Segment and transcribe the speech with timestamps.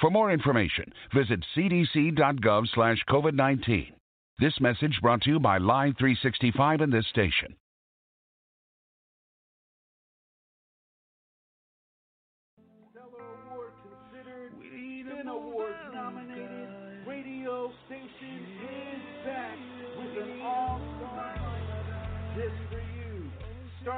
[0.00, 3.92] For more information, visit cdc.gov slash COVID-19.
[4.38, 7.54] This message brought to you by Live 365 and this station.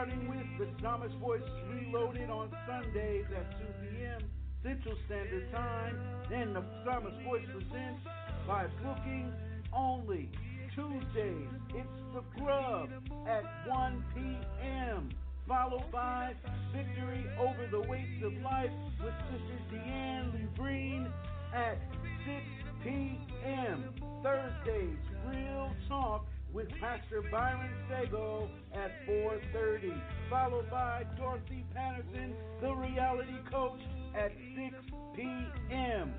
[0.05, 1.41] Starting with the Psalmist Voice
[1.73, 4.21] Reloaded on Sundays at 2 p.m.
[4.63, 5.99] Central Standard Time.
[6.29, 8.03] Then the Psalmist Voice presents
[8.47, 9.33] by booking
[9.73, 10.31] only.
[10.75, 12.91] Tuesdays, it's The Grub
[13.27, 15.09] at 1 p.m.
[15.49, 16.35] Followed by
[16.75, 21.11] Victory Over the Weights of Life with Sister Deanne Lubreen
[21.55, 21.79] at
[22.27, 22.45] 6
[22.83, 23.95] p.m.
[24.23, 24.99] Thursdays,
[25.31, 30.01] Real Talk with Pastor Byron Segal at 4.30.
[30.31, 33.81] Followed by Dorothy Patterson, the reality coach,
[34.15, 34.77] at 6
[35.17, 36.15] p.m.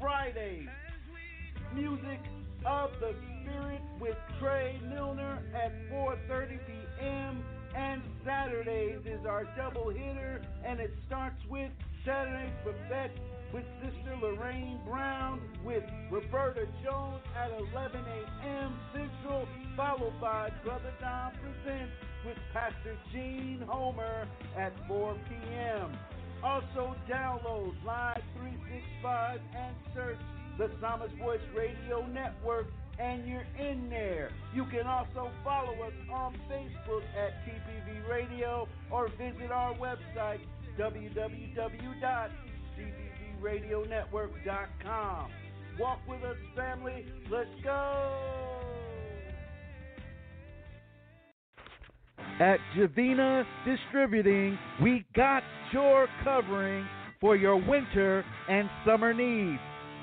[0.00, 0.68] Fridays,
[1.74, 2.20] Music
[2.64, 7.44] of the Spirit with Trey Milner at 4.30 p.m.
[7.76, 11.70] And Saturdays is our double hitter, and it starts with
[12.04, 13.10] Saturday's Buffet
[13.52, 18.78] with Sister Lorraine Brown with Roberta Jones at 11 a.m.
[18.92, 19.46] Central,
[19.76, 21.92] followed by Brother Don Presents
[22.26, 24.26] with Pastor Gene Homer
[24.56, 25.96] at 4 p.m.
[26.42, 30.18] Also download Live 365 and search
[30.58, 32.66] the Psalmist Voice Radio Network
[32.98, 34.30] and you're in there.
[34.54, 40.40] You can also follow us on Facebook at TPV Radio or visit our website
[43.42, 45.30] www.tpvradionetwork.com.
[45.78, 47.06] Walk with us, family.
[47.30, 48.18] Let's go.
[52.40, 55.42] At Javina Distributing, we got
[55.72, 56.86] your covering
[57.20, 59.60] for your winter and summer needs.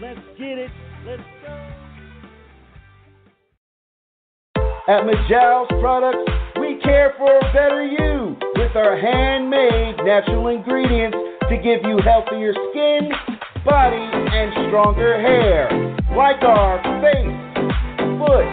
[0.00, 0.70] Let's get it.
[1.04, 1.89] Let's go.
[4.88, 6.24] At Majal's Products,
[6.58, 11.16] we care for a better you with our handmade natural ingredients
[11.50, 13.12] to give you healthier skin,
[13.64, 15.68] body, and stronger hair.
[16.16, 17.28] Like our face,
[18.18, 18.46] foot,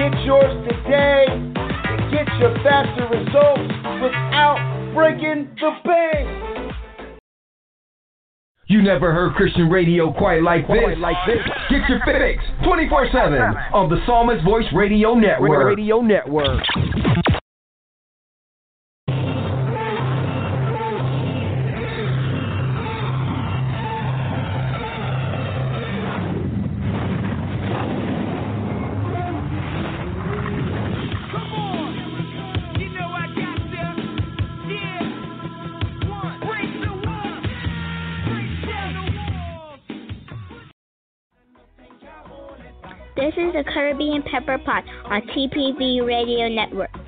[0.00, 3.68] Get yours today and get your faster results
[4.00, 4.56] without
[4.94, 6.72] breaking the bank.
[8.66, 10.96] You never heard Christian radio quite like this.
[10.96, 11.36] Like this.
[11.68, 15.66] Get your fix 24/7 on the Psalmist Voice Radio Network.
[15.66, 16.64] Radio Network.
[44.00, 46.99] The Caribbean Pepper Pot on TPV Radio Network.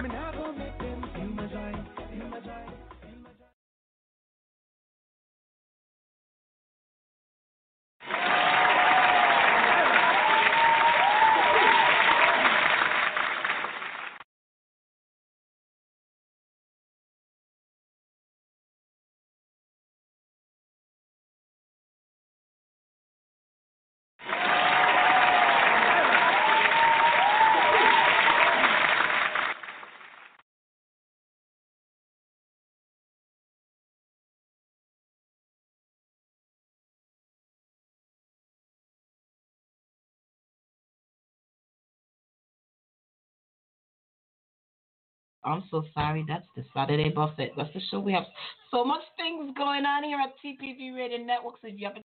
[45.45, 46.25] I'm so sorry.
[46.27, 47.53] That's the Saturday Buffet.
[47.57, 48.01] That's the show.
[48.01, 48.25] We have
[48.71, 51.57] so much things going on here at TPV Radio Network.
[51.61, 52.07] So if you haven't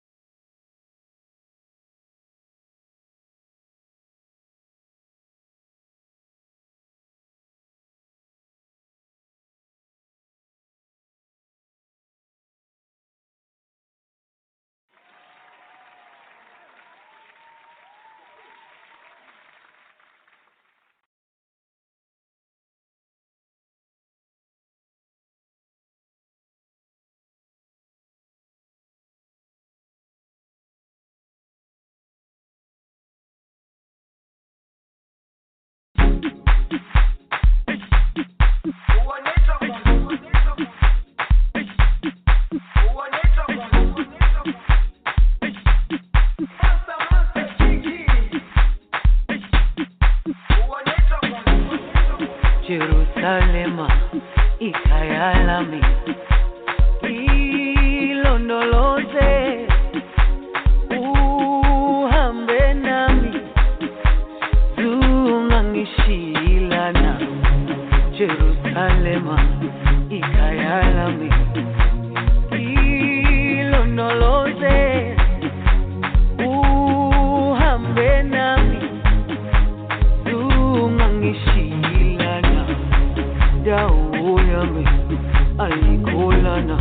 [85.07, 85.19] yami
[85.59, 86.77] ayikholana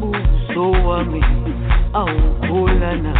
[0.00, 1.22] buso wami
[1.92, 3.12] awukholana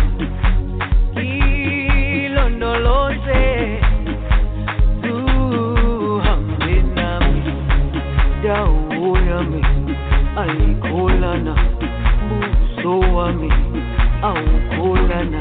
[2.26, 3.42] ilondoloze
[5.12, 7.42] uhambe nami
[8.42, 9.62] dawo yami
[10.42, 11.54] ayikholana
[12.28, 13.50] buso wami
[14.22, 15.40] awukholana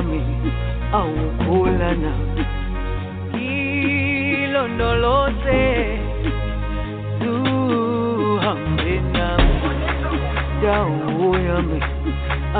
[0.00, 0.20] wami
[0.92, 2.12] awukholana
[4.40, 5.60] ilondoloze
[7.28, 9.70] uhambe nami
[10.62, 11.80] dawo yami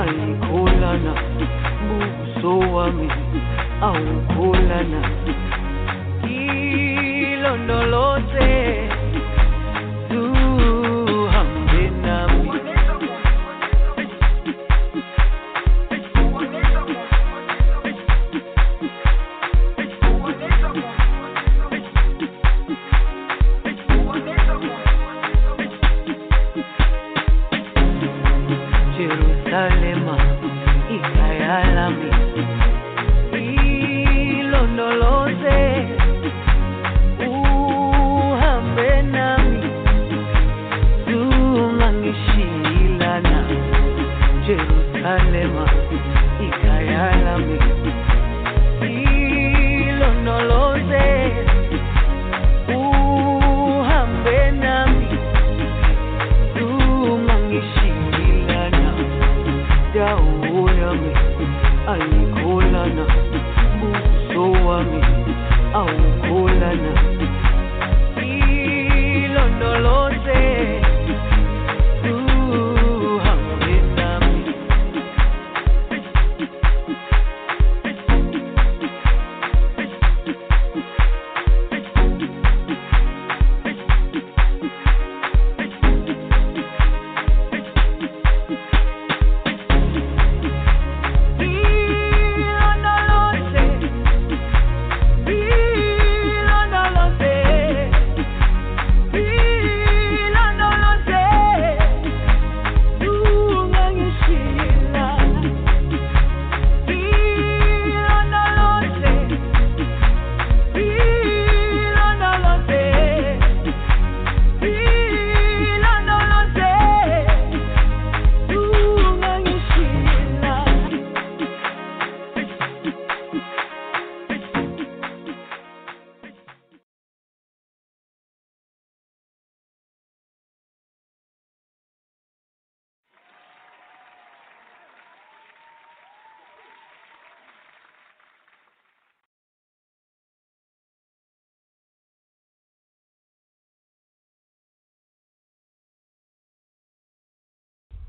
[0.01, 1.13] ayikholana
[1.87, 3.07] buso wami
[3.81, 5.01] awukholana
[7.31, 8.49] ilondoloze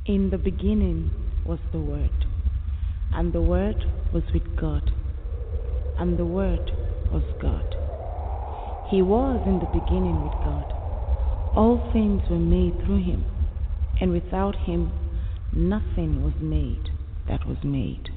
[0.04, 1.12] In the beginning
[1.46, 2.26] was the Word,
[3.12, 3.76] and the Word
[4.12, 4.82] was with God,
[5.96, 6.72] and the Word
[7.12, 7.76] was God.
[8.90, 10.74] He was in the beginning with God.
[11.54, 13.24] All things were made through him,
[14.00, 14.90] and without him
[15.52, 16.90] nothing was made
[17.28, 18.10] that was made.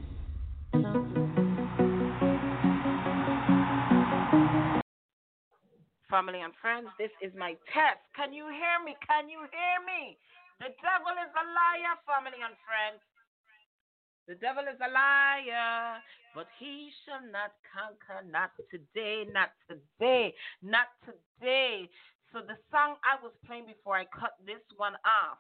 [6.10, 8.02] Family and friends, this is my test.
[8.16, 8.96] Can you hear me?
[9.08, 10.18] Can you hear me?
[10.60, 13.04] The devil is a liar, family and friends.
[14.28, 16.00] The devil is a liar,
[16.34, 20.34] but he shall not conquer, not today, not today,
[20.64, 21.90] not today.
[22.34, 25.38] So the song I was playing before I cut this one off,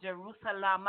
[0.00, 0.86] Jerusalem.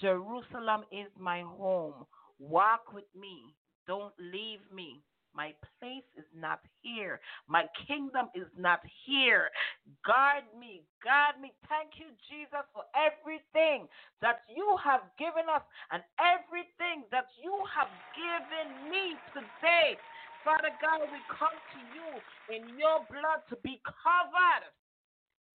[0.00, 2.06] Jerusalem is my home.
[2.38, 3.54] Walk with me.
[3.86, 5.02] Don't leave me.
[5.36, 7.20] My place is not here.
[7.46, 9.52] My kingdom is not here.
[10.00, 11.52] Guard me, guard me.
[11.68, 13.84] Thank you, Jesus, for everything
[14.24, 15.62] that you have given us
[15.92, 20.00] and everything that you have given me today.
[20.40, 22.08] Father God, we come to you
[22.56, 24.64] in your blood to be covered.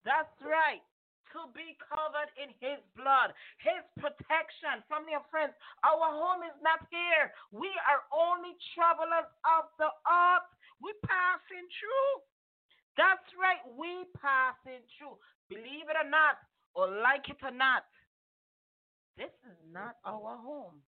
[0.06, 0.86] That's right
[1.34, 3.32] to be covered in his blood,
[3.64, 4.84] his protection.
[4.92, 7.32] Family and friends, our home is not here.
[7.52, 10.50] We are only travelers of the earth.
[10.84, 12.14] We passing through.
[13.00, 15.16] That's right, we passing through.
[15.48, 16.40] Believe it or not,
[16.76, 17.88] or like it or not,
[19.18, 20.80] this is not our home.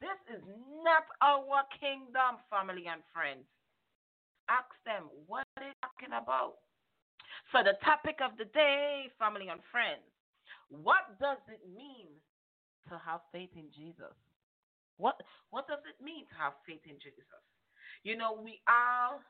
[0.00, 0.42] This is
[0.82, 3.44] not our kingdom, family and friends.
[4.48, 6.58] Ask them, what are they talking about?
[7.52, 10.06] So, the topic of the day, family and friends,
[10.70, 12.06] what does it mean
[12.88, 14.14] to have faith in Jesus?
[14.98, 15.16] What
[15.50, 17.42] what does it mean to have faith in Jesus?
[18.04, 19.20] You know, we all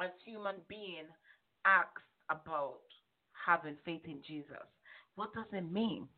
[0.00, 1.12] as human beings
[1.66, 1.92] ask
[2.30, 2.80] about
[3.34, 4.64] having faith in Jesus.
[5.16, 6.08] What does it mean?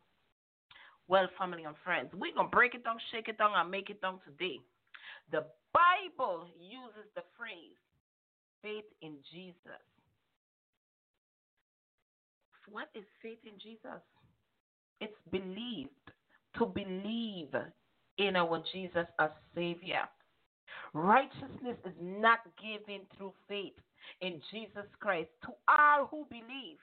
[1.09, 4.01] Well, family and friends, we're gonna break it down, shake it down, and make it
[4.01, 4.61] down today.
[5.33, 7.81] The Bible uses the phrase
[8.63, 9.83] faith in Jesus
[12.71, 14.03] what is faith in Jesus?
[15.01, 15.91] It's believed,
[16.59, 17.55] to believe
[18.19, 20.09] in our Jesus as Savior.
[20.93, 23.75] Righteousness is not given through faith
[24.21, 26.79] in Jesus Christ to all who believe.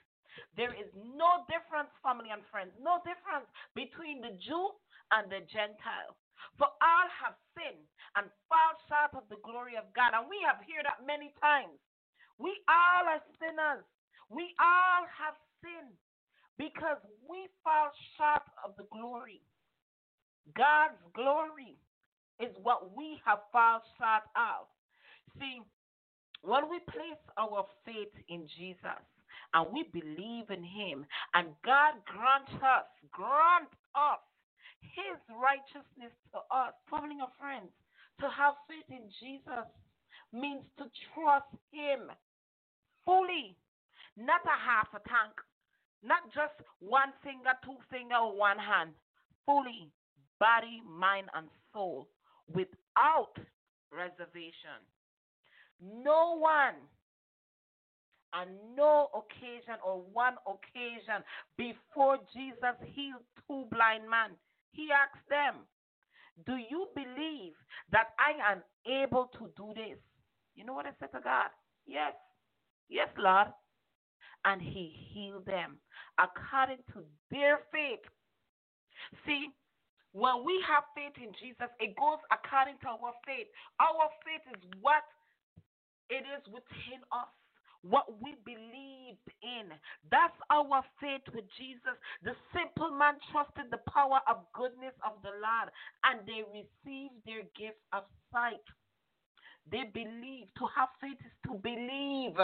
[0.55, 4.75] There is no difference, family and friends, no difference between the Jew
[5.11, 6.15] and the Gentile.
[6.57, 10.11] For all have sinned and fall short of the glory of God.
[10.15, 11.79] And we have heard that many times.
[12.39, 13.85] We all are sinners.
[14.27, 15.89] We all have sin
[16.57, 19.41] because we fall short of the glory.
[20.57, 21.77] God's glory
[22.41, 24.65] is what we have fallen short of.
[25.39, 25.61] See,
[26.41, 29.01] when we place our faith in Jesus
[29.53, 34.23] and we believe in Him, and God grants us, grant us
[34.81, 37.69] His righteousness to us, family of friends,
[38.19, 39.69] to have faith in Jesus
[40.33, 42.09] means to trust Him
[43.05, 43.57] fully,
[44.17, 45.35] not a half a tank,
[46.03, 48.91] not just one finger, two finger, or one hand.
[49.45, 49.89] Fully,
[50.39, 52.07] body, mind, and soul,
[52.53, 53.33] without
[53.91, 54.81] reservation.
[55.81, 56.75] No one
[58.33, 61.23] and no occasion or one occasion
[61.57, 64.37] before Jesus healed two blind men,
[64.71, 65.67] he asked them,
[66.45, 67.53] Do you believe
[67.91, 69.97] that I am able to do this?
[70.55, 71.49] You know what I said to God?
[71.85, 72.13] Yes.
[72.89, 73.47] Yes, Lord
[74.45, 75.77] and he healed them
[76.21, 77.01] according to
[77.33, 78.05] their faith.
[79.25, 79.49] See,
[80.13, 83.47] when we have faith in Jesus, it goes according to our faith.
[83.79, 85.03] Our faith is what
[86.11, 87.31] it is within us,
[87.81, 89.71] what we believe in.
[90.11, 91.95] That's our faith with Jesus.
[92.23, 95.71] The simple man trusted the power of goodness of the Lord,
[96.03, 98.61] and they received their gift of sight.
[99.71, 100.51] They believe.
[100.59, 102.35] To have faith is to believe.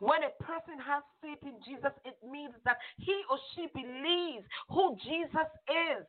[0.00, 4.96] When a person has faith in Jesus, it means that he or she believes who
[5.04, 6.04] Jesus is.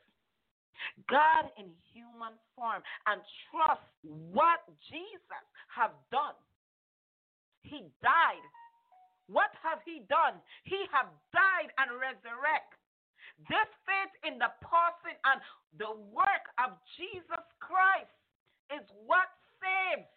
[1.08, 4.60] God in human form and trust what
[4.92, 6.36] Jesus have done.
[7.64, 8.46] He died.
[9.28, 10.38] What have he done?
[10.64, 12.78] He have died and resurrect.
[13.50, 15.42] This faith in the person and
[15.76, 18.14] the work of Jesus Christ
[18.72, 19.28] is what
[19.60, 20.08] saves.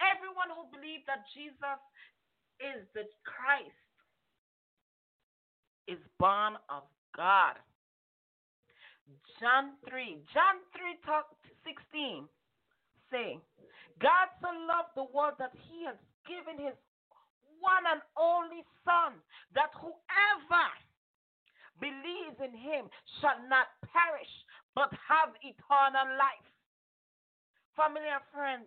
[0.00, 1.78] Everyone who believes that Jesus
[2.60, 3.72] is the Christ
[5.88, 6.84] is born of
[7.16, 7.56] God.
[9.40, 11.26] John 3, John 3 talk,
[11.66, 12.28] 16
[13.10, 13.38] say,
[14.00, 16.78] God so loved the world that he has given his
[17.60, 19.14] one and only Son,
[19.54, 20.66] that whoever
[21.78, 22.90] believes in him
[23.22, 24.32] shall not perish,
[24.74, 26.48] but have eternal life.
[27.78, 28.66] Family and friends,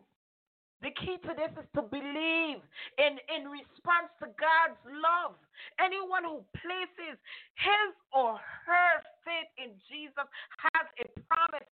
[0.83, 2.59] the key to this is to believe
[2.99, 5.39] in, in response to God's love.
[5.79, 7.15] Anyone who places
[7.55, 10.27] his or her faith in Jesus
[10.59, 11.71] has a promise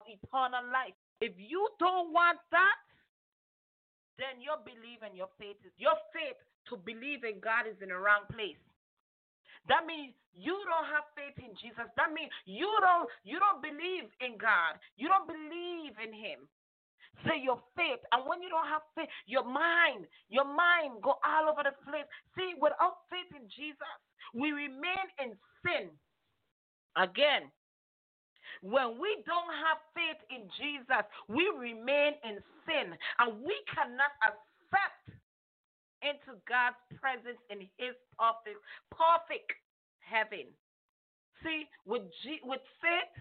[0.00, 0.94] of eternal life.
[1.24, 2.80] If you don't want that,
[4.20, 6.36] then your belief and your faith is your faith
[6.68, 8.60] to believe in God is in the wrong place.
[9.66, 11.88] That means you don't have faith in Jesus.
[11.96, 14.76] That means you don't you don't believe in God.
[14.98, 16.44] You don't believe in him.
[17.26, 18.00] Say your faith.
[18.10, 22.08] And when you don't have faith, your mind, your mind go all over the place.
[22.36, 23.96] See, without faith in Jesus,
[24.34, 25.92] we remain in sin.
[26.96, 27.52] Again,
[28.62, 35.18] when we don't have faith in Jesus, we remain in sin and we cannot accept
[36.02, 38.58] into God's presence in his perfect
[38.90, 39.50] perfect
[40.02, 40.50] heaven.
[41.42, 43.14] See, with G, with faith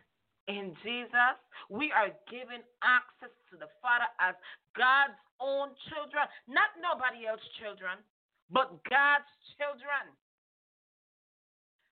[0.47, 1.35] in Jesus,
[1.69, 4.33] we are given access to the Father as
[4.73, 8.01] God's own children, not nobody else's children,
[8.49, 10.11] but God's children.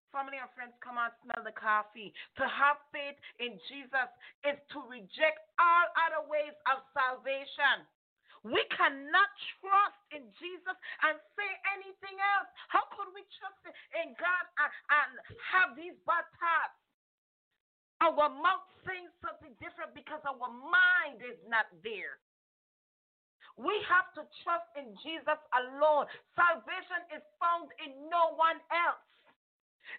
[0.10, 2.10] Family and friends, come on, smell the coffee.
[2.42, 4.10] To have faith in Jesus
[4.42, 7.86] is to reject all other ways of salvation.
[8.42, 12.50] We cannot trust in Jesus and say anything else.
[12.74, 13.62] How could we trust
[14.02, 15.12] in God and, and
[15.54, 16.89] have these bad thoughts?
[18.00, 22.20] Our mouth saying something different because our mind is not there.
[23.60, 26.08] We have to trust in Jesus alone.
[26.32, 29.04] Salvation is found in no one else.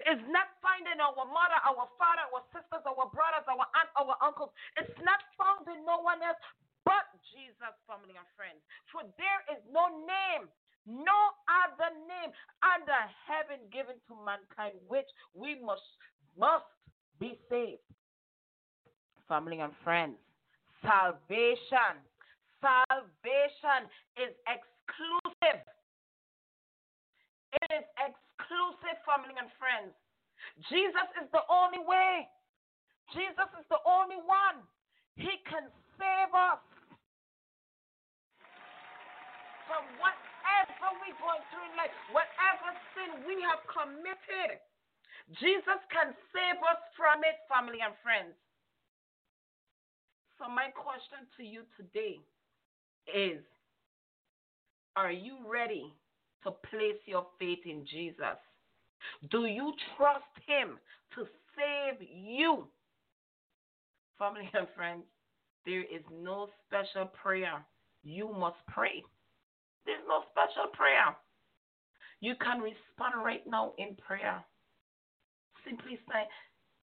[0.09, 4.17] It's not found in our mother, our father, our sisters, our brothers, our aunt, our
[4.25, 4.55] uncles.
[4.81, 6.39] It's not found in no one else
[6.89, 8.63] but Jesus, family and friends.
[8.89, 10.49] For there is no name,
[10.89, 12.33] no other name
[12.65, 15.85] under heaven given to mankind which we must
[16.39, 16.71] must
[17.19, 17.85] be saved.
[19.31, 20.19] Family and friends,
[20.83, 22.03] salvation,
[22.59, 23.87] salvation
[24.19, 25.63] is exclusive.
[27.63, 29.95] It is exclusive, family and friends.
[30.67, 32.27] Jesus is the only way.
[33.15, 34.67] Jesus is the only one.
[35.15, 36.59] He can save us
[39.71, 44.59] from whatever we're going through in life, whatever sin we have committed.
[45.39, 48.35] Jesus can save us from it, family and friends.
[50.41, 52.19] So, my question to you today
[53.15, 53.43] is
[54.97, 55.93] Are you ready
[56.45, 58.41] to place your faith in Jesus?
[59.31, 60.79] Do you trust Him
[61.15, 62.67] to save you?
[64.19, 65.03] Family and friends,
[65.67, 67.63] there is no special prayer
[68.03, 69.03] you must pray.
[69.85, 71.15] There's no special prayer.
[72.23, 74.43] You can respond right now in prayer.
[75.67, 76.25] Simply say,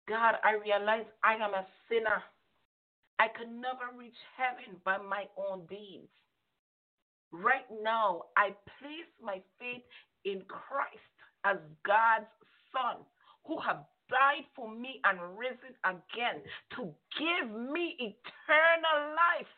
[0.06, 2.22] God, I realize I am a sinner.
[3.18, 6.08] I can never reach heaven by my own deeds.
[7.32, 9.82] Right now, I place my faith
[10.24, 11.10] in Christ
[11.44, 12.26] as God's
[12.72, 13.04] Son,
[13.46, 16.42] who have died for me and risen again
[16.76, 19.52] to give me eternal life.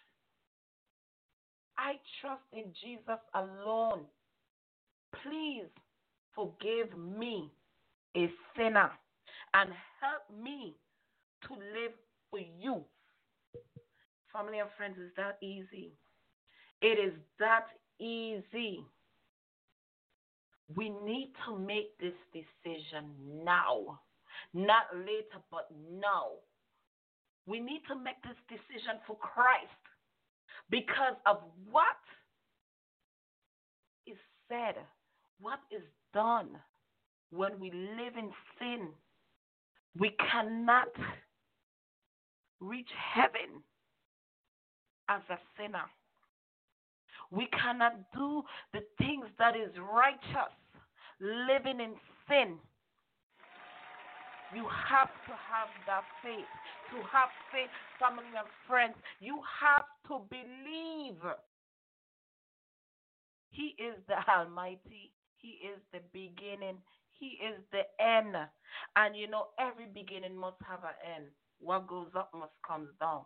[1.76, 4.04] I trust in Jesus alone.
[5.22, 5.68] Please
[6.34, 7.50] forgive me,
[8.16, 8.90] a sinner,
[9.54, 10.74] and help me
[11.46, 11.92] to live
[12.30, 12.84] for you.
[14.38, 15.90] Family and friends, is that easy?
[16.80, 17.66] It is that
[17.98, 18.84] easy.
[20.76, 23.10] We need to make this decision
[23.44, 23.98] now,
[24.54, 26.38] not later, but now.
[27.46, 29.82] We need to make this decision for Christ
[30.70, 31.98] because of what
[34.06, 34.76] is said,
[35.40, 35.82] what is
[36.14, 36.50] done
[37.30, 38.88] when we live in sin.
[39.98, 40.92] We cannot
[42.60, 43.64] reach heaven
[45.08, 45.84] as a sinner.
[47.30, 48.42] We cannot do
[48.72, 50.54] the things that is righteous
[51.20, 51.94] living in
[52.28, 52.56] sin.
[54.54, 56.48] You have to have that faith.
[56.90, 57.68] To have faith,
[58.00, 61.20] family and friends, you have to believe.
[63.50, 65.12] He is the Almighty.
[65.36, 66.78] He is the beginning.
[67.10, 68.36] He is the end.
[68.96, 71.26] And you know, every beginning must have an end.
[71.60, 73.22] What goes up must come down.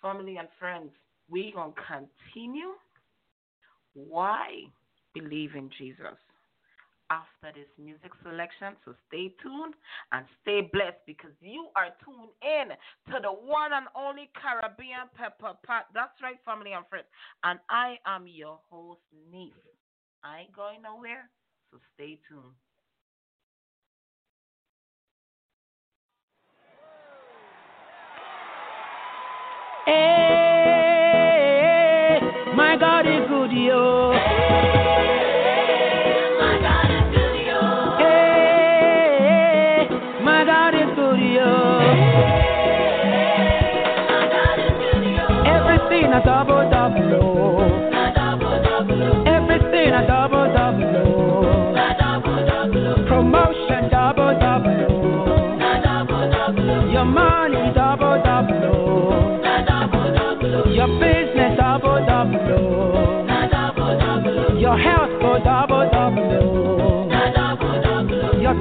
[0.00, 0.90] Family and friends,
[1.28, 2.74] we going to continue.
[3.94, 4.64] Why?
[5.14, 6.16] Believe in Jesus
[7.10, 8.76] after this music selection.
[8.84, 9.74] So stay tuned
[10.12, 12.76] and stay blessed because you are tuned in
[13.12, 15.88] to the one and only Caribbean Pepper Pot.
[15.94, 17.08] That's right, family and friends.
[17.44, 19.00] And I am your host,
[19.32, 19.52] Niece.
[20.22, 21.30] I ain't going nowhere,
[21.70, 22.56] so stay tuned.
[29.88, 30.37] Hey.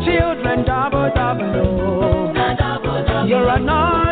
[0.06, 3.26] children, double, double, oh.
[3.26, 4.07] You're a.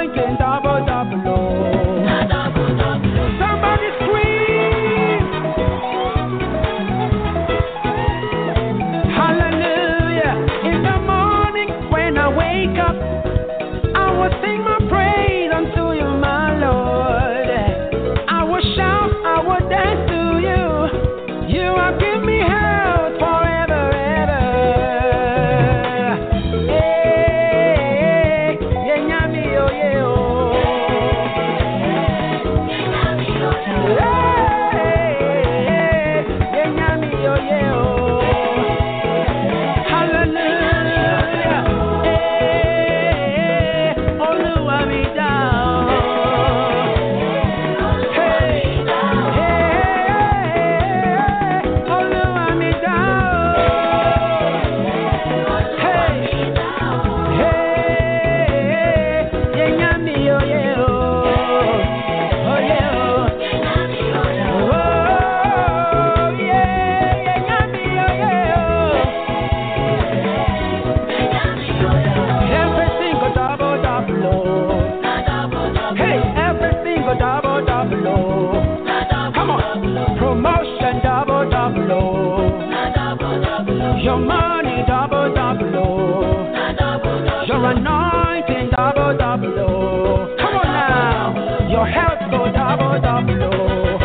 [87.56, 90.36] your anointing double, double, oh.
[90.38, 93.98] Come on now, your health go double, double, oh.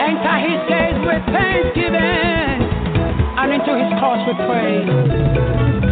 [0.00, 2.66] Enter his gates with thanksgiving
[3.38, 5.89] and into his courts with praise.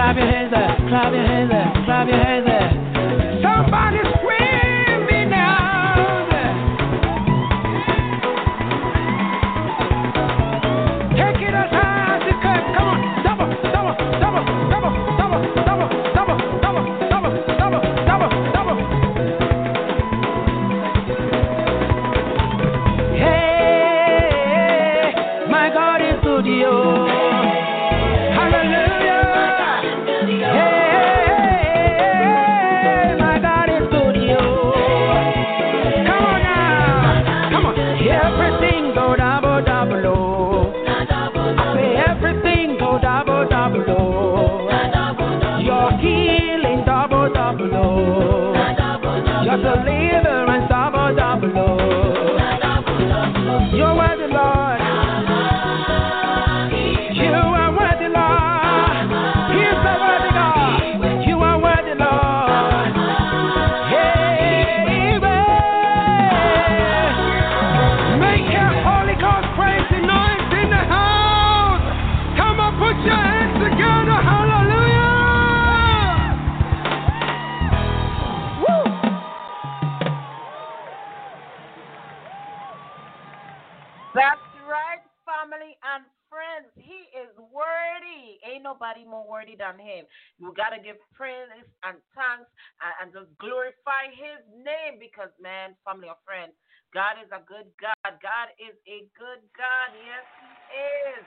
[0.00, 2.79] clap your hands up, clap your hands up, clap your hands up.
[90.90, 91.46] give praise
[91.86, 92.50] and thanks
[92.82, 96.50] and, and just glorify his name because, man, family or friends,
[96.90, 98.18] God is a good God.
[98.18, 99.88] God is a good God.
[99.94, 100.50] Yes, he
[101.14, 101.24] is.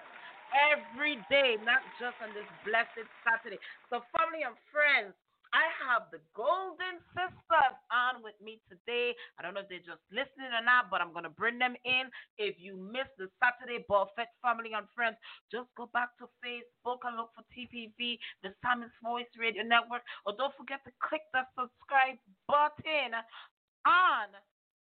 [0.75, 3.57] Every day, not just on this blessed Saturday.
[3.87, 5.15] So, family and friends,
[5.53, 9.13] I have the Golden Sisters on with me today.
[9.37, 11.77] I don't know if they're just listening or not, but I'm going to bring them
[11.85, 12.09] in.
[12.41, 15.13] If you missed the Saturday Buffet Family and Friends,
[15.53, 20.33] just go back to Facebook and look for TPV, the Psalmist Voice Radio Network, or
[20.33, 22.17] don't forget to click the subscribe
[22.49, 23.13] button
[23.85, 24.33] on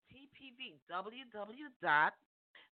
[0.06, 2.30] TPV, www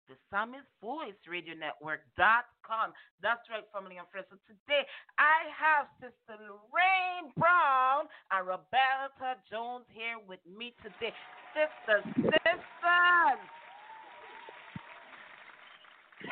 [0.07, 2.93] www.thepsalmistvoiceradionetwork.com.
[3.21, 4.27] That's right, family and friends.
[4.29, 4.85] So today
[5.19, 11.13] I have Sister Lorraine Brown and Roberta Jones here with me today.
[11.55, 13.39] Sisters, sisters.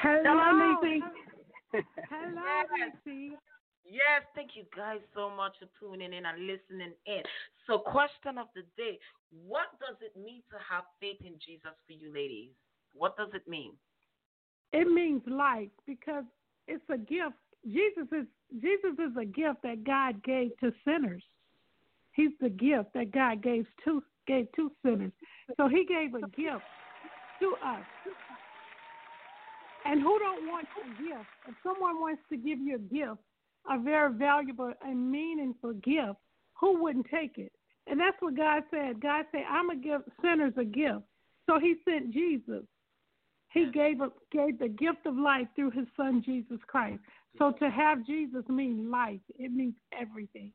[0.01, 1.01] Hello, Nisi.
[2.09, 2.95] Hello, yes.
[3.85, 7.21] Yes, thank you guys so much for tuning in and listening in.
[7.67, 8.97] So, question of the day
[9.45, 12.57] What does it mean to have faith in Jesus for you, ladies?
[12.95, 13.73] What does it mean?
[14.71, 16.23] It means life because
[16.67, 17.35] it's a gift.
[17.65, 18.25] Jesus is
[18.61, 21.23] Jesus is a gift that God gave to sinners.
[22.11, 25.11] He's the gift that God gave to gave to sinners.
[25.57, 26.63] So he gave a gift
[27.39, 27.85] to us.
[29.85, 31.25] And who don't want a gift?
[31.47, 33.21] If someone wants to give you a gift,
[33.69, 36.17] a very valuable and meaningful gift,
[36.59, 37.51] who wouldn't take it?
[37.87, 38.99] And that's what God said.
[38.99, 41.03] God said, I'm going to give sinners a gift.
[41.47, 42.63] So he sent Jesus.
[43.55, 46.99] He gave, a, gave the gift of life through his son, Jesus Christ.
[47.39, 50.51] So to have Jesus means life, it means everything.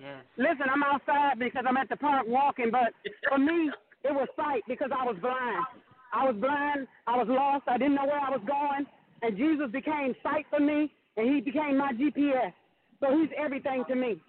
[0.00, 0.24] Yes.
[0.36, 2.94] Listen, I'm outside because I'm at the park walking, but
[3.28, 3.70] for me,
[4.04, 5.66] it was sight because I was blind.
[6.12, 6.86] I was blind.
[7.06, 7.64] I was lost.
[7.68, 8.86] I didn't know where I was going
[9.22, 12.52] and Jesus became sight for me, and He became my GPS.
[13.00, 14.20] So He's everything to me.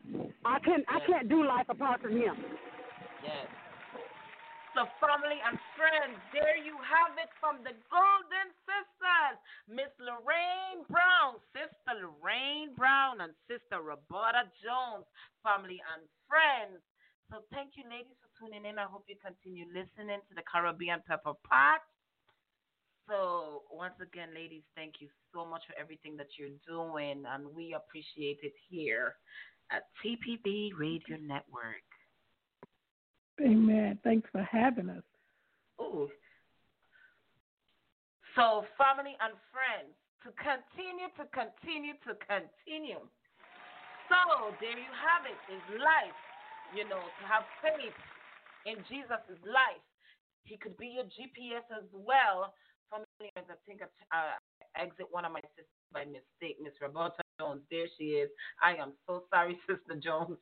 [0.45, 2.35] I can not I can't do life apart from Him.
[3.23, 3.47] Yes.
[4.77, 11.97] Family and friends, there you have it from the Golden Sisters, Miss Lorraine Brown, Sister
[11.97, 15.09] Lorraine Brown, and Sister Roberta Jones,
[15.41, 16.77] family and friends.
[17.33, 18.77] So, thank you, ladies, for tuning in.
[18.77, 21.81] I hope you continue listening to the Caribbean Pepper Pot.
[23.09, 27.73] So, once again, ladies, thank you so much for everything that you're doing, and we
[27.73, 29.17] appreciate it here
[29.73, 31.86] at TPV Radio Network.
[33.41, 33.99] Amen.
[34.03, 35.03] Thanks for having us.
[35.79, 36.09] Ooh.
[38.35, 39.93] So, family and friends,
[40.25, 43.01] to continue, to continue, to continue.
[44.09, 45.37] So, there you have it.
[45.49, 46.17] is life.
[46.75, 47.95] You know, to have faith
[48.65, 49.85] in Jesus' life.
[50.43, 52.53] He could be your GPS as well
[52.89, 54.37] family I think I uh,
[54.75, 57.61] exit one of my sisters by mistake, Miss Roberta Jones.
[57.69, 58.29] There she is.
[58.61, 60.37] I am so sorry, Sister Jones.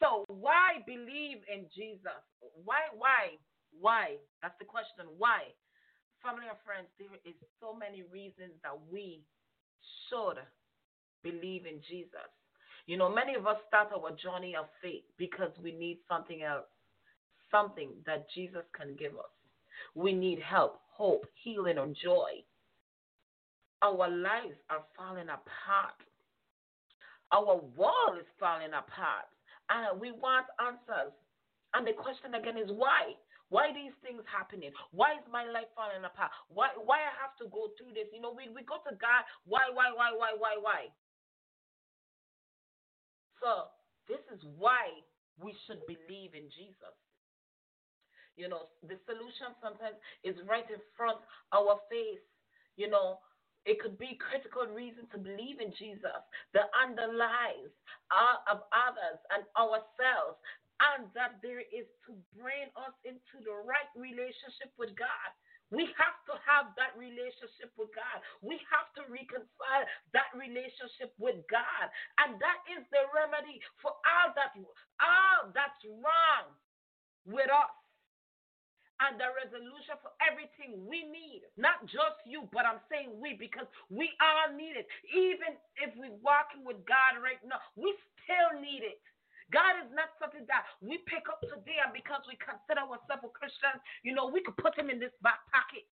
[0.00, 2.22] So why believe in Jesus?
[2.64, 3.38] Why, why,
[3.80, 4.16] why?
[4.42, 5.06] That's the question.
[5.18, 5.50] Why?
[6.22, 9.22] Family and friends, there is so many reasons that we
[10.08, 10.38] should
[11.22, 12.30] believe in Jesus.
[12.86, 16.66] You know, many of us start our journey of faith because we need something else,
[17.50, 19.34] something that Jesus can give us.
[19.94, 22.42] We need help hope, healing, or joy.
[23.82, 25.94] Our lives are falling apart.
[27.30, 29.30] Our world is falling apart.
[29.68, 31.12] And we want answers.
[31.74, 33.12] And the question again is why?
[33.48, 34.72] Why these things happening?
[34.92, 36.32] Why is my life falling apart?
[36.52, 38.08] Why why I have to go through this?
[38.12, 40.92] You know, we, we go to God, why, why, why, why, why, why?
[43.40, 43.72] So
[44.04, 45.00] this is why
[45.40, 46.96] we should believe in Jesus.
[48.36, 51.18] You know, the solution sometimes is right in front
[51.52, 52.22] our face.
[52.76, 53.18] You know,
[53.68, 56.24] it could be critical reason to believe in Jesus
[56.56, 57.68] that underlies
[58.08, 60.40] our, of others and ourselves,
[60.96, 65.30] and that there is to bring us into the right relationship with God.
[65.68, 68.24] We have to have that relationship with God.
[68.40, 69.84] We have to reconcile
[70.16, 71.86] that relationship with God.
[72.24, 76.56] And that is the remedy for all that all that's wrong
[77.28, 77.77] with us
[79.04, 81.46] and the resolution for everything we need.
[81.54, 84.90] Not just you, but I'm saying we because we all need it.
[85.14, 88.98] Even if we're walking with God right now, we still need it.
[89.48, 93.30] God is not something that we pick up today and because we consider ourselves a
[93.32, 95.88] Christian, you know, we could put him in this back pocket.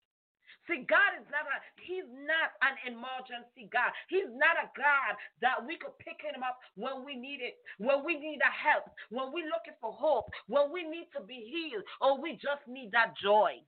[0.67, 3.95] See, God is not a, He's not an emergency God.
[4.11, 8.03] He's not a God that we could pick him up when we need it, when
[8.03, 11.87] we need a help, when we're looking for hope, when we need to be healed,
[12.03, 13.63] or we just need that joy.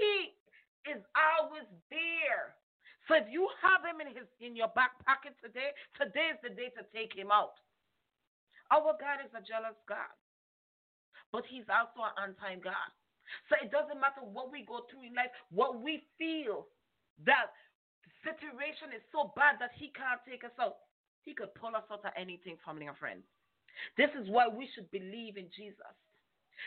[0.00, 0.32] He
[0.88, 2.56] is always there.
[3.04, 6.56] So if you have him in his in your back pocket today, today is the
[6.56, 7.60] day to take him out.
[8.72, 10.14] Our God is a jealous God,
[11.32, 12.88] but he's also an on-time God.
[13.48, 16.66] So it doesn't matter what we go through in life, what we feel
[17.26, 17.52] that
[18.24, 20.88] situation is so bad that he can't take us out.
[21.22, 23.24] He could pull us out of anything, family and friends.
[23.96, 25.94] This is why we should believe in Jesus.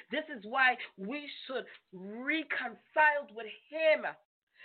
[0.10, 4.06] This is why we should reconcile with him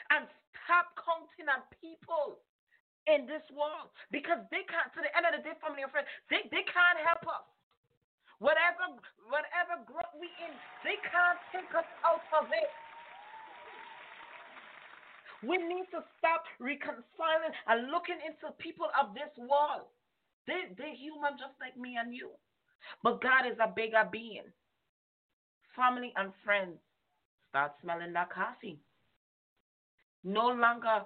[0.09, 0.25] and
[0.65, 2.41] stop counting on people
[3.09, 6.09] in this world because they can't, to the end of the day, family and friends,
[6.33, 7.45] they, they can't help us.
[8.38, 8.94] Whatever
[9.27, 10.55] whatever growth we in,
[10.87, 12.70] they can't take us out of it.
[15.42, 19.87] We need to stop reconciling and looking into people of this world.
[20.46, 22.31] They, they're human just like me and you.
[23.03, 24.51] But God is a bigger being.
[25.77, 26.79] Family and friends,
[27.51, 28.81] start smelling that coffee.
[30.24, 31.03] No longer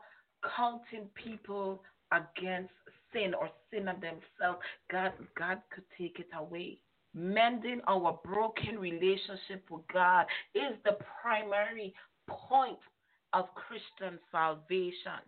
[0.56, 2.72] counting people against
[3.12, 4.64] sin or sin of themselves.
[4.90, 6.78] God, God could take it away.
[7.14, 11.94] Mending our broken relationship with God is the primary
[12.28, 12.78] point
[13.32, 15.20] of Christian salvation.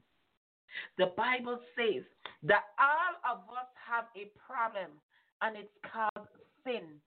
[0.99, 2.03] The Bible says
[2.43, 4.91] that all of us have a problem,
[5.43, 6.29] and it's called
[6.65, 7.01] sin.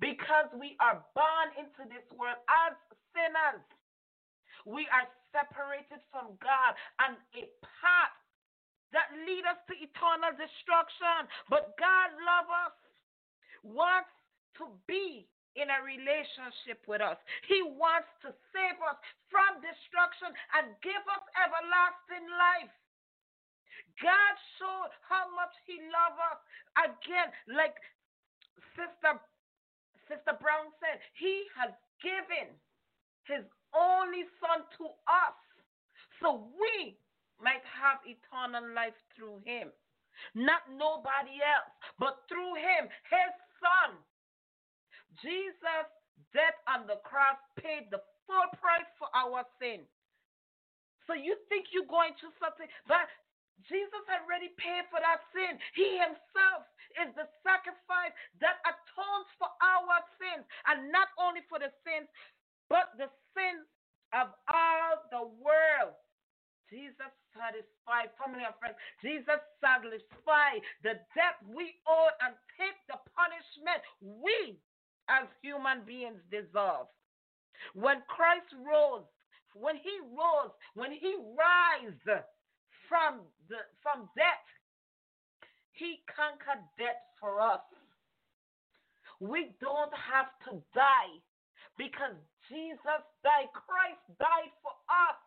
[0.00, 2.74] Because we are born into this world as
[3.14, 3.62] sinners,
[4.66, 8.14] we are separated from God and a path
[8.92, 11.28] that leads us to eternal destruction.
[11.52, 12.74] But God loves us,
[13.62, 14.10] wants
[14.58, 15.26] to be
[15.58, 17.18] in a relationship with us.
[17.50, 22.74] He wants to save us from destruction and give us everlasting life.
[23.98, 26.38] God showed how much He loves us.
[26.78, 27.74] Again, like
[28.78, 29.18] Sister
[30.06, 32.54] Sister Brown said, He has given
[33.26, 33.42] His
[33.74, 35.36] only Son to us
[36.22, 36.96] so we
[37.42, 39.70] might have eternal life through Him.
[40.34, 43.98] Not nobody else, but through Him, His Son.
[45.22, 45.90] Jesus'
[46.34, 49.86] death on the cross paid the full price for our sin.
[51.06, 53.08] So you think you're going to something, but
[53.66, 55.58] Jesus already paid for that sin.
[55.74, 56.68] He himself
[57.00, 62.06] is the sacrifice that atones for our sins, and not only for the sins,
[62.68, 63.66] but the sins
[64.14, 65.96] of all the world.
[66.70, 73.80] Jesus satisfied, family and friends, Jesus satisfied the debt we owe and take the punishment
[74.00, 74.60] we
[75.08, 76.88] as human beings deserve.
[77.74, 79.08] When Christ rose,
[79.54, 81.96] when he rose, when he rise
[82.88, 84.46] from the from death,
[85.72, 87.64] he conquered death for us.
[89.20, 91.18] We don't have to die
[91.76, 92.14] because
[92.48, 93.50] Jesus died.
[93.54, 95.18] Christ died for us.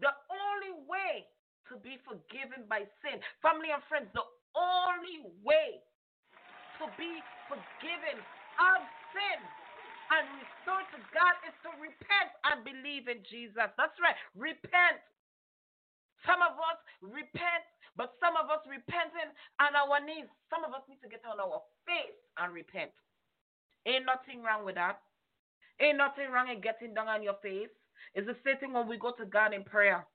[0.00, 1.28] The only way
[1.68, 4.24] to be forgiven by sin, family and friends, the
[4.56, 5.80] only way
[6.80, 7.12] to be
[7.46, 8.18] forgiven
[8.58, 8.80] of
[9.12, 9.38] sin
[10.10, 13.70] and restore to God is to repent and believe in Jesus.
[13.78, 14.16] That's right.
[14.34, 14.98] Repent.
[16.26, 17.64] Some of us repent,
[17.96, 19.30] but some of us repenting
[19.62, 20.28] on our knees.
[20.50, 22.92] Some of us need to get on our face and repent.
[23.86, 25.00] Ain't nothing wrong with that.
[25.80, 27.72] Ain't nothing wrong in getting down on your face.
[28.14, 30.06] It's the same thing when we go to God in prayer.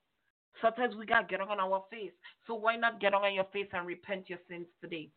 [0.61, 2.13] Sometimes we gotta get on our face.
[2.47, 5.09] So why not get on your face and repent your sins today?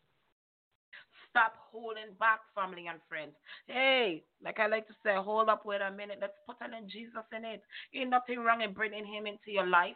[1.29, 3.33] Stop holding back, family and friends.
[3.67, 6.17] Hey, like I like to say, hold up, wait a minute.
[6.19, 7.61] Let's put in Jesus in it.
[7.93, 9.95] Ain't nothing wrong in bringing Him into your life.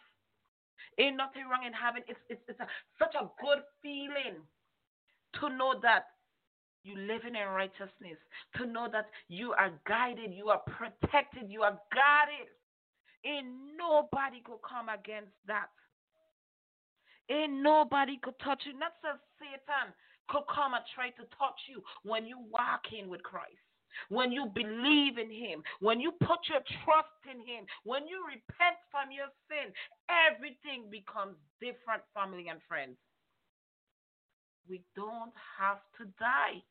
[1.00, 2.68] Ain't nothing wrong in having it's it's, it's a,
[3.00, 4.38] such a good feeling
[5.40, 6.06] to know that
[6.84, 8.20] you living in righteousness,
[8.58, 12.52] to know that you are guided, you are protected, you are guarded.
[13.26, 15.72] Ain't nobody could come against that.
[17.32, 18.78] Ain't nobody could touch you.
[18.78, 19.96] Not so Satan
[20.28, 23.64] could come and try to touch you when you walk in with Christ.
[24.10, 28.76] When you believe in Him, when you put your trust in Him, when you repent
[28.90, 29.72] from your sin,
[30.10, 32.98] everything becomes different, family and friends.
[34.68, 36.64] We don't have to die.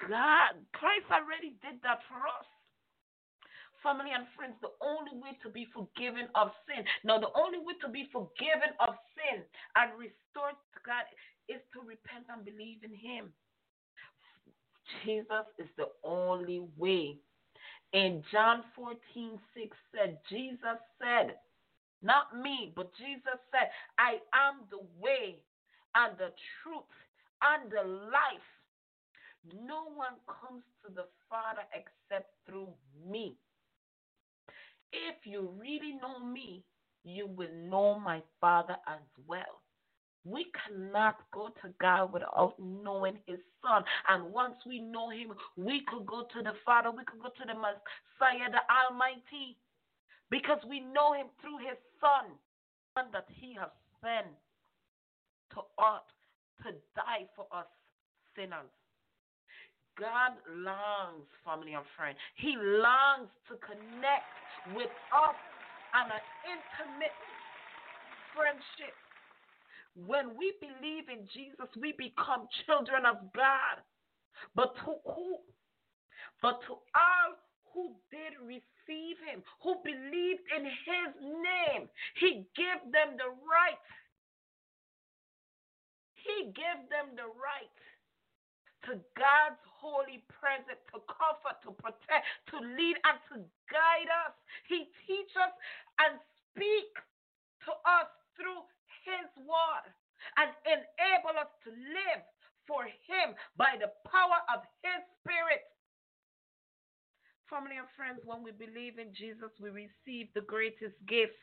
[0.00, 2.48] God, Christ already did that for us
[3.82, 6.84] family and friends, the only way to be forgiven of sin.
[7.04, 9.42] Now, the only way to be forgiven of sin
[9.76, 11.04] and restored to God
[11.48, 13.32] is to repent and believe in Him.
[15.04, 17.18] Jesus is the only way.
[17.92, 21.36] In John 14, 6 said, Jesus said,
[22.02, 23.68] not me, but Jesus said,
[23.98, 25.42] I am the way
[25.94, 26.94] and the truth
[27.42, 28.50] and the life.
[29.52, 32.68] No one comes to the Father except through
[33.08, 33.36] me.
[34.92, 36.64] If you really know me,
[37.04, 39.62] you will know my Father as well.
[40.24, 43.84] We cannot go to God without knowing His Son.
[44.08, 47.46] And once we know Him, we could go to the Father, we could go to
[47.46, 49.56] the Messiah, the Almighty,
[50.30, 52.36] because we know Him through His Son,
[53.12, 53.70] that He has
[54.02, 54.26] sent
[55.54, 56.10] to earth
[56.64, 57.66] to die for us
[58.36, 58.68] sinners.
[60.00, 62.16] God longs, family and friend.
[62.36, 64.32] He longs to connect
[64.72, 65.38] with us
[65.92, 67.14] on an intimate
[68.32, 68.96] friendship.
[69.94, 73.84] When we believe in Jesus, we become children of God.
[74.56, 75.36] But who, who
[76.40, 77.30] But to all
[77.74, 81.88] who did receive him, who believed in his name,
[82.18, 83.84] he gave them the right.
[86.16, 87.76] He gave them the right
[88.88, 93.40] to God's holy presence, to comfort, to protect, to lead, and to
[93.72, 94.36] guide us.
[94.68, 95.52] He teaches
[95.98, 96.20] and
[96.52, 97.00] speaks
[97.64, 98.62] to us through
[99.08, 99.88] his word
[100.36, 102.22] and enable us to live
[102.68, 105.64] for him by the power of his spirit.
[107.48, 111.34] Family and friends, when we believe in Jesus, we receive the greatest gift.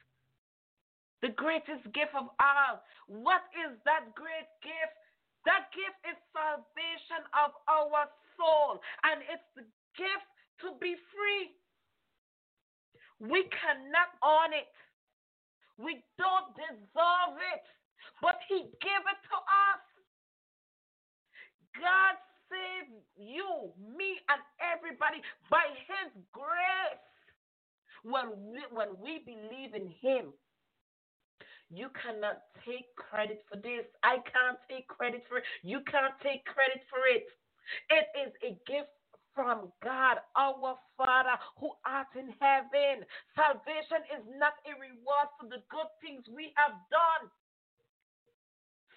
[1.19, 2.79] The greatest gift of all.
[3.09, 4.95] What is that great gift?
[5.43, 8.07] That gift is salvation of our
[8.38, 9.65] soul, and it's the
[9.97, 10.29] gift
[10.61, 11.51] to be free.
[13.19, 14.69] We cannot own it.
[15.77, 17.65] We don't deserve it,
[18.21, 19.83] but He gave it to us.
[21.77, 22.15] God
[22.49, 27.03] saved you, me, and everybody by His grace.
[28.03, 30.33] When we, when we believe in Him,
[31.69, 33.83] you cannot take credit for this.
[34.03, 35.43] I can't take credit for it.
[35.63, 37.27] You can't take credit for it.
[37.89, 38.91] It is a gift
[39.38, 43.05] from God, our Father who art in heaven.
[43.38, 47.30] Salvation is not a reward for the good things we have done.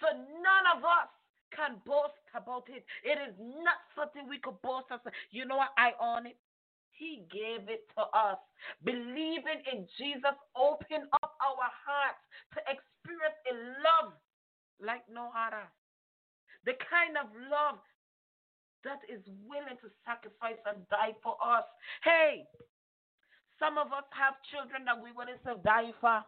[0.01, 1.13] So none of us
[1.53, 2.81] can boast about it.
[3.05, 5.05] It is not something we could boast of.
[5.29, 5.77] You know what?
[5.77, 6.41] I own it.
[6.89, 8.41] He gave it to us.
[8.81, 12.21] Believing in Jesus open up our hearts
[12.57, 13.53] to experience a
[13.85, 14.17] love
[14.81, 15.69] like no other.
[16.65, 17.77] The kind of love
[18.83, 21.65] that is willing to sacrifice and die for us.
[22.03, 22.45] Hey,
[23.61, 26.25] some of us have children that we wouldn't died for.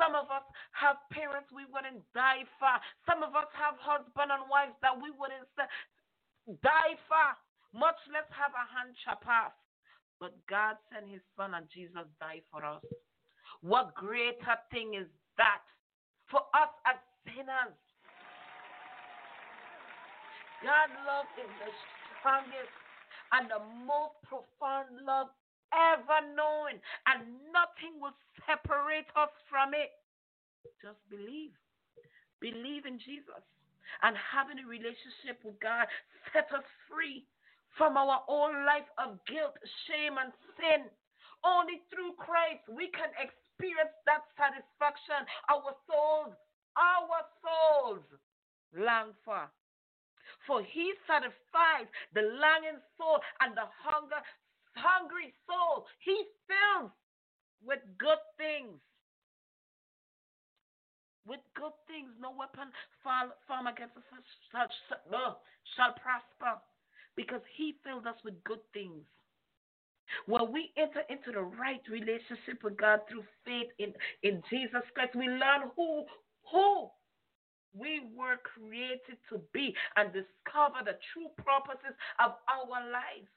[0.00, 0.42] Some of us
[0.72, 2.74] have parents we wouldn't die for.
[3.04, 5.44] Some of us have husband and wives that we wouldn't
[6.64, 7.26] die for,
[7.76, 9.52] much less have a hand chop off.
[10.20, 12.82] But God sent his son and Jesus died for us.
[13.60, 15.64] What greater thing is that
[16.32, 16.96] for us as
[17.28, 17.76] sinners?
[20.62, 21.70] God's love is the
[22.20, 22.74] strongest
[23.32, 25.32] and the most profound love
[25.74, 26.78] ever known,
[27.10, 28.14] and nothing will
[28.46, 29.90] separate us from it.
[30.78, 31.50] Just believe.
[32.38, 33.42] Believe in Jesus.
[34.02, 35.86] And having a relationship with God
[36.32, 37.26] set us free
[37.74, 40.86] from our old life of guilt, shame, and sin.
[41.42, 46.32] Only through Christ we can experience that satisfaction our souls,
[46.78, 48.06] our souls
[48.72, 49.50] long for.
[50.46, 54.20] For he satisfies the longing soul and the hunger,
[54.76, 55.86] hungry soul.
[56.00, 56.16] He
[56.46, 56.92] fills
[57.64, 58.80] with good things.
[61.26, 62.68] With good things, no weapon
[63.00, 64.04] formed against us
[64.52, 64.68] shall,
[65.08, 65.40] shall,
[65.72, 66.60] shall prosper,
[67.16, 69.00] because He filled us with good things.
[70.26, 75.16] When we enter into the right relationship with God through faith in, in Jesus Christ,
[75.16, 76.04] we learn who
[76.52, 76.90] who
[77.76, 83.28] we were created to be and discover the true purposes of our lives.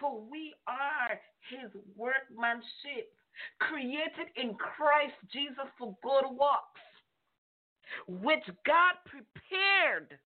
[0.00, 1.20] For we are
[1.50, 3.12] his workmanship,
[3.60, 6.82] created in Christ Jesus for good works,
[8.08, 10.18] which God prepared.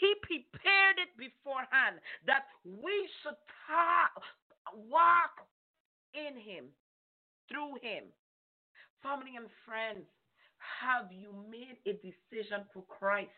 [0.00, 3.38] He prepared it beforehand that we should
[4.90, 5.46] walk
[6.14, 6.66] in him,
[7.48, 8.04] through him.
[9.02, 10.04] Family and friends,
[10.80, 13.30] have you made a decision for Christ?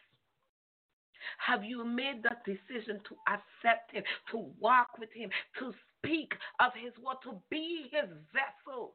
[1.39, 6.73] Have you made that decision to accept Him, to walk with Him, to speak of
[6.75, 8.95] His word, to be His vessel?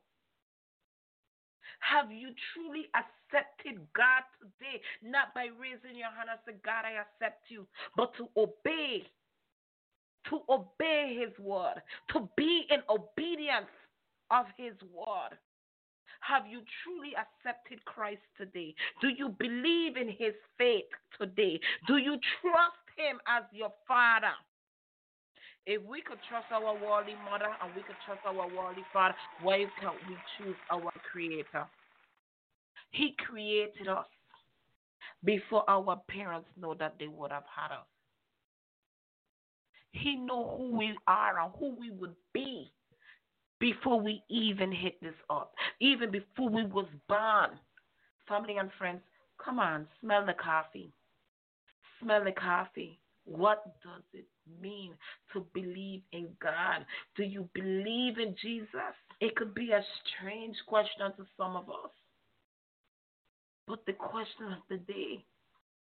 [1.79, 4.81] Have you truly accepted God today?
[5.03, 7.67] Not by raising your hand and say, God, I accept you,
[7.97, 9.03] but to obey,
[10.29, 11.81] to obey His word,
[12.13, 13.71] to be in obedience
[14.31, 15.37] of His word.
[16.27, 18.73] Have you truly accepted Christ today?
[19.01, 20.87] Do you believe in his faith
[21.19, 21.59] today?
[21.87, 24.31] Do you trust him as your father?
[25.65, 29.65] If we could trust our worldly mother and we could trust our worldly father, why
[29.81, 31.65] can't we choose our creator?
[32.91, 34.05] He created us
[35.23, 37.87] before our parents know that they would have had us.
[39.91, 42.71] He know who we are and who we would be
[43.63, 47.51] before we even hit this up, even before we was born.
[48.27, 48.99] Family and friends,
[49.41, 50.91] come on, smell the coffee.
[52.01, 52.99] Smell the coffee.
[53.23, 54.25] What does it
[54.61, 54.91] mean
[55.31, 56.85] to believe in God?
[57.15, 58.95] Do you believe in Jesus?
[59.21, 61.91] It could be a strange question to some of us.
[63.65, 65.23] But the question of the day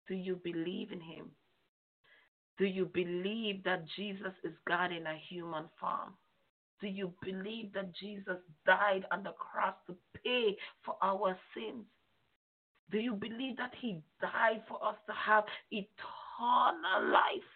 [0.07, 1.33] do you believe in Him?
[2.59, 6.15] Do you believe that Jesus is God in a human form?
[6.83, 11.85] Do you believe that Jesus died on the cross to pay for our sins?
[12.91, 17.53] Do you believe that He died for us to have eternal life?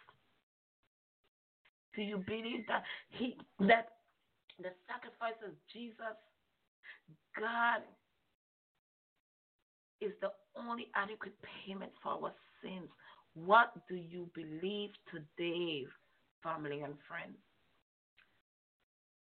[1.96, 3.88] Do you believe that He that
[4.60, 6.16] the sacrifice of Jesus,
[7.36, 7.82] God
[10.00, 11.34] is the only adequate
[11.66, 12.88] payment for our sins?
[13.34, 15.84] What do you believe today,
[16.44, 17.36] family and friends?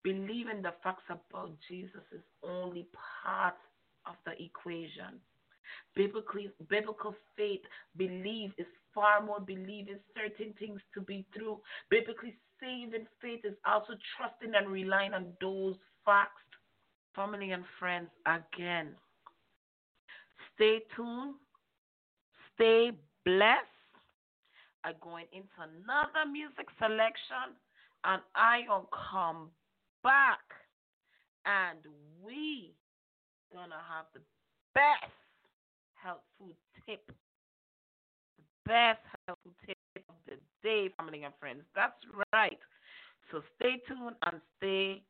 [0.06, 2.86] Believing the facts about Jesus is only
[3.24, 3.56] part
[4.06, 5.20] of the equation.
[5.95, 7.62] Biblically, biblical faith,
[7.97, 11.60] belief is far more believing certain things to be true.
[11.89, 15.76] Biblically, saving faith is also trusting and relying on those
[16.06, 16.43] facts.
[17.16, 18.89] Family and friends, again,
[20.53, 21.34] stay tuned,
[22.53, 22.91] stay
[23.26, 23.66] blessed.
[24.84, 27.58] I'm going into another music selection,
[28.03, 29.49] and I will come
[30.06, 30.45] back,
[31.49, 31.80] and
[32.24, 32.76] we
[33.51, 34.22] gonna have the
[34.76, 35.12] best
[35.95, 37.01] health food tip,
[38.38, 39.78] the best health food tip
[40.08, 41.64] of the day, family and friends.
[41.76, 41.97] That's
[42.32, 42.60] right.
[43.32, 45.01] So stay tuned and stay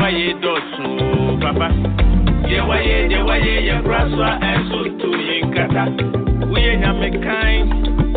[0.00, 1.68] waye dọ̀tun o.
[2.50, 4.86] Yẹ waye yẹ waye yẹ kura so a ẹ̀sùn
[5.28, 5.84] yẹ nkata.
[6.50, 7.54] Wúyẹ nyàmé kan,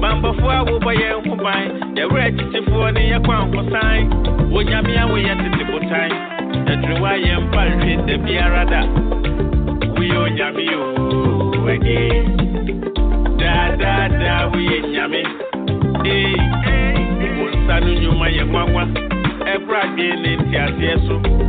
[0.01, 1.63] bambọ̀fó àwòbọ̀ yẹ ń ban.
[1.97, 4.01] Yẹ̀wúrẹ̀ títí fún ọ ní yẹ kó àǹkó sáyé.
[4.53, 6.09] Wọ́nyàmí àwọ̀ yẹ títí kó táyé.
[6.71, 7.63] Ẹ̀dùn wa yẹ ń bá
[8.07, 8.63] dẹ̀bi ara.
[9.95, 10.86] Wúyẹ ọ̀nyàmí o,
[11.65, 12.25] wẹ̀gẹ́.
[13.39, 15.21] Dáadáa wúyẹ nyàmé.
[16.05, 16.34] Ee,
[17.25, 18.84] ìwòsàn ni nyuma yẹ kwakwa.
[19.53, 21.49] Ẹ̀kúrà gbé ní ti àti ẹ̀sùn.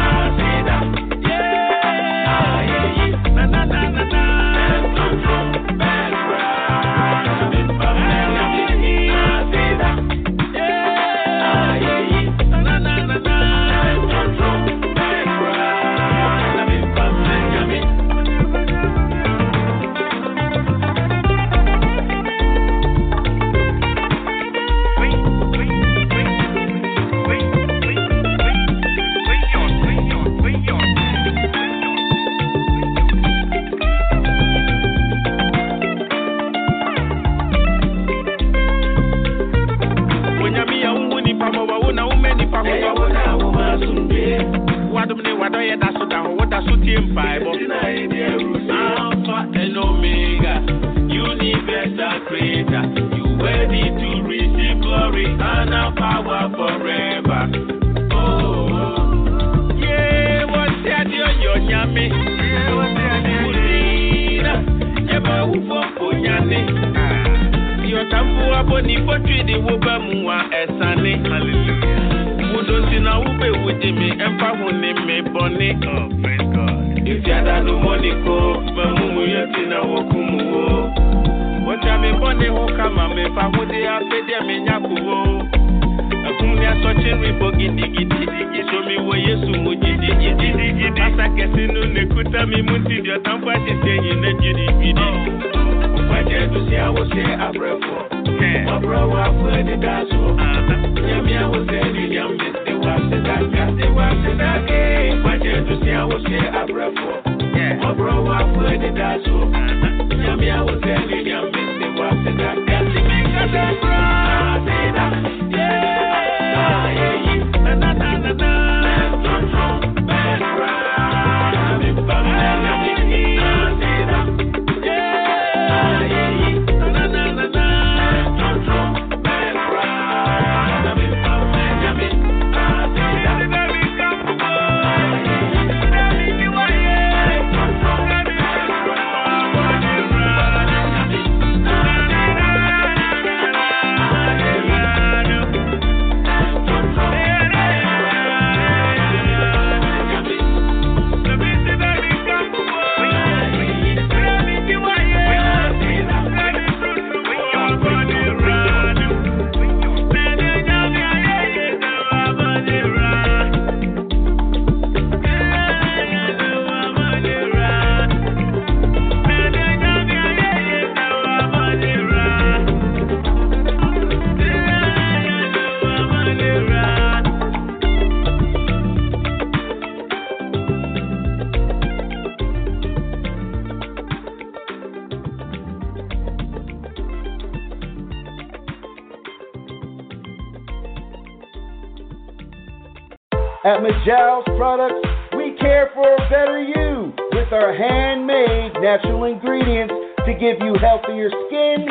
[193.71, 194.99] At Majal's Products,
[195.31, 199.93] we care for a better you with our handmade natural ingredients
[200.27, 201.87] to give you healthier skin,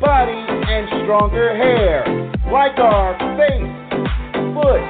[0.00, 2.02] body, and stronger hair.
[2.50, 3.62] Like our face,
[4.58, 4.82] foot,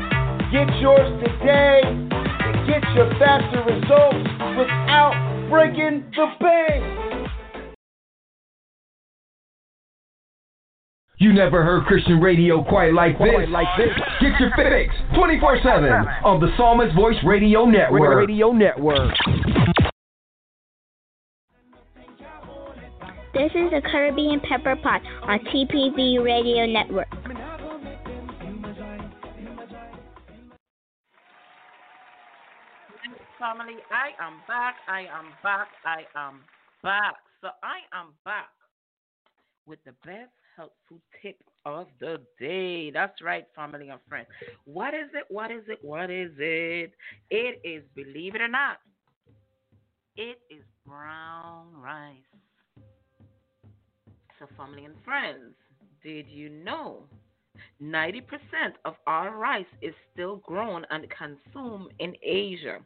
[0.53, 4.29] Get yours today and get your faster results
[4.59, 7.31] without breaking the bank.
[11.19, 13.49] You never heard Christian radio quite like this.
[14.21, 18.17] Get your fix 24/7 on the Psalmist Voice Radio Network.
[18.17, 19.15] Radio Network.
[23.33, 27.07] This is the Caribbean Pepper Pot on TPV Radio Network.
[33.41, 33.79] Family.
[33.91, 34.77] I am back.
[34.87, 35.69] I am back.
[35.85, 36.41] I am
[36.83, 37.15] back.
[37.41, 38.51] So I am back
[39.67, 42.91] with the best helpful tip of the day.
[42.91, 44.29] That's right, family and friends.
[44.67, 45.25] What is it?
[45.31, 45.79] What is it?
[45.83, 46.93] What is it?
[47.31, 48.77] It is, believe it or not,
[50.17, 52.17] it is brown rice.
[54.39, 55.55] So, family and friends,
[56.03, 57.05] did you know
[57.83, 58.23] 90%
[58.85, 62.81] of our rice is still grown and consumed in Asia,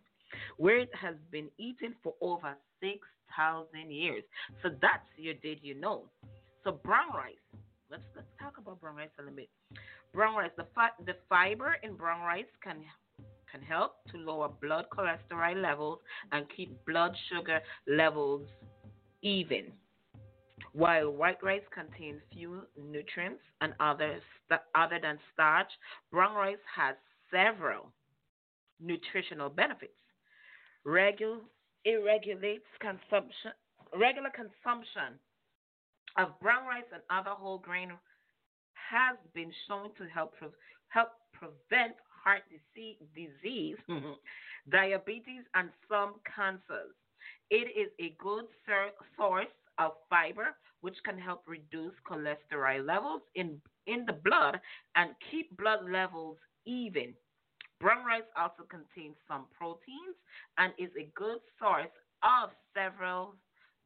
[0.56, 4.22] where it has been eaten for over 6,000 years.
[4.62, 6.04] So that's your did you know.
[6.62, 7.34] So brown rice.
[7.90, 9.50] Let's let's talk about brown rice a little bit.
[10.12, 12.78] Brown rice, the fi- the fiber in brown rice can
[13.50, 15.98] can help to lower blood cholesterol levels
[16.32, 18.42] and keep blood sugar levels
[19.22, 19.72] even.
[20.72, 24.18] While white rice contains few nutrients and other
[24.48, 25.70] st- other than starch,
[26.10, 26.96] brown rice has
[27.30, 27.92] several
[28.80, 29.92] nutritional benefits.
[30.86, 31.40] Regu-
[31.84, 33.52] it regulates consumption,
[33.98, 35.18] regular consumption
[36.18, 37.90] of brown rice and other whole grain
[38.74, 40.48] has been shown to help pre-
[40.88, 43.76] help prevent heart disease, disease
[44.70, 46.94] diabetes, and some cancers.
[47.50, 48.44] It is a good
[49.16, 49.46] source
[49.78, 54.58] of fiber, which can help reduce cholesterol levels in, in the blood
[54.96, 57.14] and keep blood levels even.
[57.80, 60.16] Brown rice also contains some proteins
[60.58, 63.34] and is a good source of several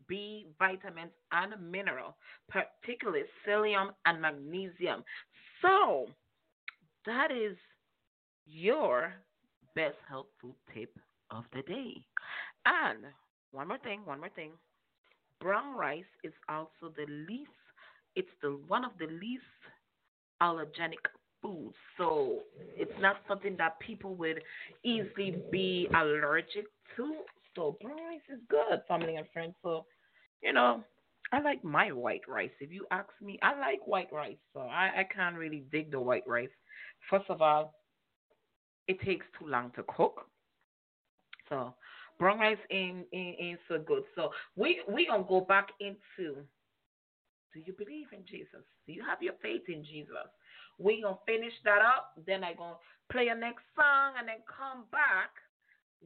[0.09, 2.17] B vitamins and mineral,
[2.49, 5.05] particularly selenium and magnesium.
[5.63, 6.07] So
[7.07, 7.57] that is
[8.47, 9.13] your
[9.75, 10.97] best health food tip
[11.31, 12.05] of the day.
[12.65, 13.05] And
[13.53, 14.53] one more thing, one more thing.
[15.41, 17.51] Brown rice is also the least
[18.17, 19.45] it's the one of the least
[20.43, 21.05] allergenic
[21.43, 21.75] foods.
[21.97, 22.41] So
[22.77, 24.43] it's not something that people would
[24.85, 26.67] easily be allergic
[26.97, 27.15] to.
[27.55, 29.55] So brown rice is good, family and friends.
[29.63, 29.87] So,
[30.43, 30.85] you know,
[31.33, 32.51] I like my white rice.
[32.61, 34.39] If you ask me, I like white rice.
[34.55, 36.49] So I, I can't really dig the white rice.
[37.11, 37.75] First of all,
[38.87, 40.27] it takes too long to cook.
[41.49, 41.75] So
[42.19, 44.05] brown rice ain't, ain't, ain't so good.
[44.15, 46.43] So we we gonna go back into
[47.55, 48.65] do you believe in Jesus?
[48.87, 50.29] Do you have your faith in Jesus?
[50.79, 52.15] We gonna finish that up.
[52.27, 52.77] Then I gonna
[53.11, 55.31] play a next song and then come back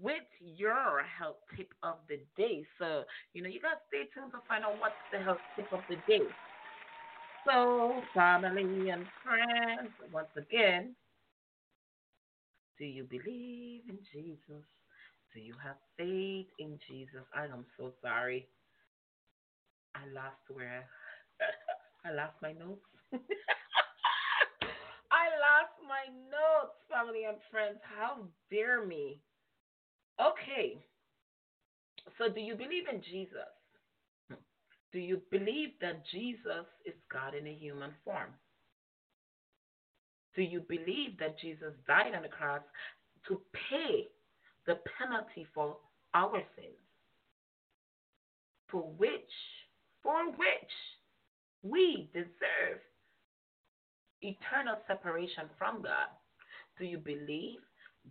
[0.01, 2.65] with your health tip of the day.
[2.79, 3.05] So,
[3.35, 5.97] you know, you gotta stay tuned to find out what's the health tip of the
[6.09, 6.25] day.
[7.47, 10.95] So, family and friends, once again,
[12.79, 14.65] do you believe in Jesus?
[15.35, 17.25] Do you have faith in Jesus?
[17.35, 18.47] I am so sorry.
[19.95, 20.85] I lost where
[22.05, 22.87] I lost my notes.
[25.93, 27.77] My notes, family and friends.
[27.85, 28.17] How
[28.51, 29.21] dare me?
[30.19, 30.81] Okay.
[32.17, 33.53] So, do you believe in Jesus?
[34.91, 38.31] Do you believe that Jesus is God in a human form?
[40.35, 42.63] Do you believe that Jesus died on the cross
[43.29, 44.09] to pay
[44.67, 45.77] the penalty for
[46.15, 46.89] our sins?
[48.71, 49.35] For which,
[50.03, 50.73] for which
[51.63, 52.81] we deserve
[54.23, 56.09] eternal separation from God.
[56.79, 57.61] Do you believe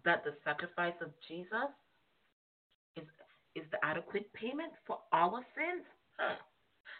[0.06, 1.72] that the sacrifice of Jesus
[2.96, 3.08] is
[3.56, 5.86] is the adequate payment for our sins?
[6.18, 6.36] Huh.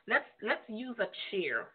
[0.08, 1.68] Let's let's use a chair.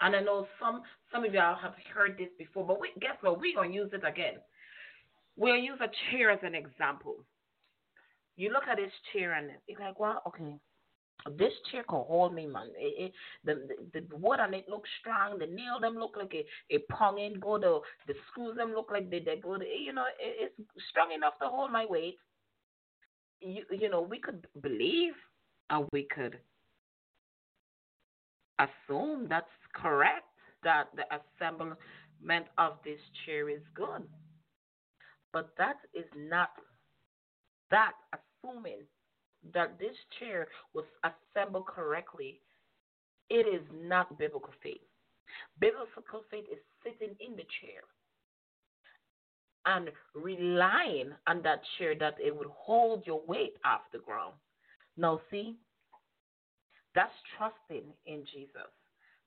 [0.00, 0.82] And I know some
[1.12, 3.40] some of y'all have heard this before, but we, guess what?
[3.40, 4.34] We're gonna use it again.
[5.36, 7.16] We'll use a chair as an example.
[8.36, 10.56] You look at this chair and you're like, well, okay,
[11.36, 12.68] this chair can hold me, man.
[12.76, 13.12] It, it,
[13.44, 15.38] the, the the wood on it looks strong.
[15.38, 17.58] The nail them look like a a pong in go.
[17.58, 19.64] The the screws them look like they they good.
[19.84, 22.16] You know, it, it's strong enough to hold my weight.
[23.40, 25.14] You you know, we could believe
[25.70, 26.38] and we could
[28.58, 30.24] assume that's correct
[30.62, 34.02] that the assemblement of this chair is good,
[35.32, 36.50] but that is not
[37.70, 38.80] that assuming
[39.54, 42.40] that this chair was assembled correctly,
[43.28, 44.80] it is not biblical faith.
[45.60, 47.82] Biblical faith is sitting in the chair
[49.66, 54.34] and relying on that chair that it would hold your weight off the ground.
[54.96, 55.56] Now, see,
[56.94, 58.70] that's trusting in Jesus,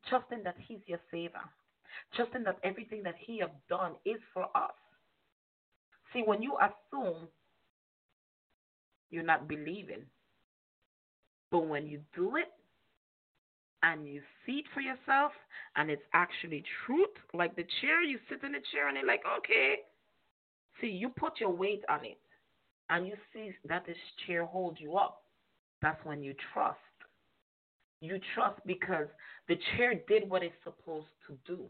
[0.09, 1.43] trusting that He's your Savior,
[2.15, 4.72] trusting that everything that He has done is for us.
[6.13, 7.28] See, when you assume
[9.12, 10.03] you're not believing.
[11.51, 12.51] But when you do it
[13.84, 15.32] and you see it for yourself
[15.76, 19.24] and it's actually truth, like the chair, you sit in the chair and you're like,
[19.39, 19.76] okay.
[20.82, 22.18] See, you put your weight on it.
[22.89, 25.22] and you see that this chair holds you up,
[25.82, 26.78] that's when you trust.
[28.01, 29.07] You trust because
[29.47, 31.66] the chair did what it's supposed to do.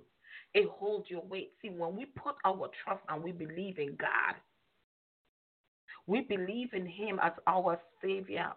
[0.54, 1.52] It holds your weight.
[1.62, 4.36] See, when we put our trust and we believe in God,
[6.10, 8.50] we believe in Him as our Savior.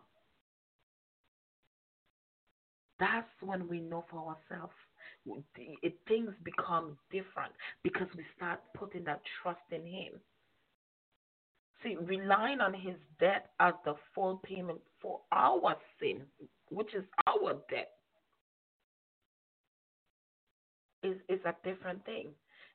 [2.98, 4.72] That's when we know for ourselves.
[5.82, 10.12] It, things become different because we start putting that trust in Him.
[11.82, 16.22] See, relying on His debt as the full payment for our sin,
[16.70, 17.90] which is our debt,
[21.03, 22.28] is, is a different thing.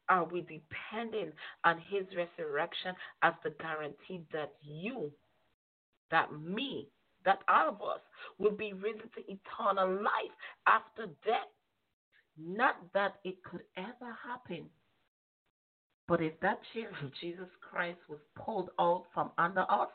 [0.10, 1.32] Are we depending
[1.64, 5.12] on his resurrection as the guarantee that you,
[6.12, 6.88] that me,
[7.26, 8.00] that all of us
[8.38, 10.36] will be risen to eternal life
[10.66, 11.52] after death?
[12.40, 14.70] Not that it could ever happen.
[16.08, 19.90] But if that chair of Jesus Christ was pulled out from under us,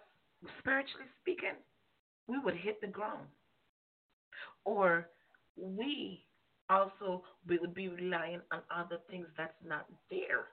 [0.59, 1.57] spiritually speaking,
[2.27, 3.29] we would hit the ground.
[4.65, 5.09] Or
[5.57, 6.25] we
[6.73, 10.47] also we would be relying on other things that's not there.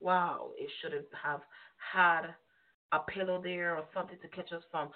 [0.00, 1.40] Wow, it shouldn't have
[1.92, 2.22] had
[2.92, 4.90] a pillow there or something to catch us from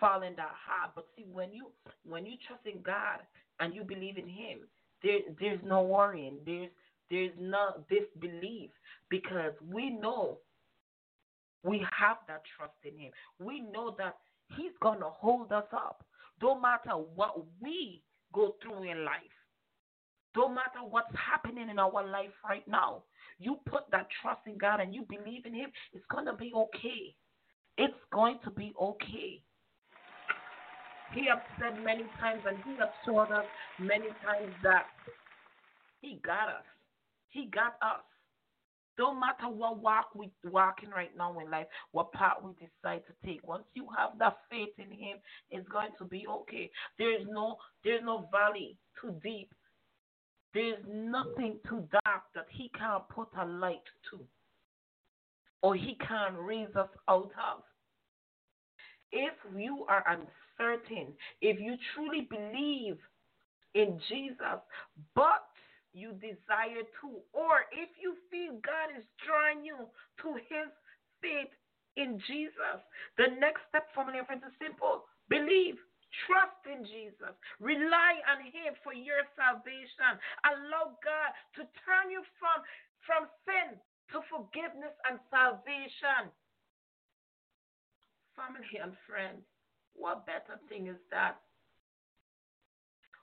[0.00, 0.90] falling that hard.
[0.94, 1.66] But see, when you
[2.04, 3.20] when you trust in God
[3.60, 4.60] and you believe in Him,
[5.02, 6.38] there there's no worrying.
[6.44, 6.70] There's
[7.10, 8.70] there's no disbelief
[9.10, 10.38] because we know
[11.64, 13.12] we have that trust in Him.
[13.38, 14.16] We know that
[14.56, 16.04] He's gonna hold us up,
[16.42, 19.41] no matter what we go through in life.
[20.34, 23.02] Don't matter what's happening in our life right now.
[23.38, 26.52] You put that trust in God and you believe in Him, it's going to be
[26.54, 27.14] okay.
[27.76, 29.42] It's going to be okay.
[31.14, 33.44] He has said many times and He has showed us
[33.78, 34.86] many times that
[36.00, 36.64] He got us.
[37.28, 38.04] He got us.
[38.98, 43.26] Don't matter what walk we're walking right now in life, what path we decide to
[43.26, 43.46] take.
[43.46, 45.16] Once you have that faith in Him,
[45.50, 46.70] it's going to be okay.
[46.98, 49.50] There is no there is no valley too deep
[50.54, 54.20] there's nothing too dark that He can't put a light to,
[55.62, 57.62] or He can't raise us out of.
[59.12, 62.96] If you are uncertain, if you truly believe
[63.74, 64.60] in Jesus,
[65.14, 65.44] but
[65.94, 69.76] you desire to, or if you feel God is drawing you
[70.22, 70.68] to His
[71.20, 71.52] faith
[71.96, 72.80] in Jesus,
[73.18, 75.76] the next step, family and friends, is simple believe.
[76.28, 77.32] Trust in Jesus.
[77.58, 80.20] Rely on Him for your salvation.
[80.44, 82.60] Allow God to turn you from,
[83.08, 83.80] from sin
[84.12, 86.28] to forgiveness and salvation.
[88.36, 89.44] Family and friends,
[89.96, 91.40] what better thing is that?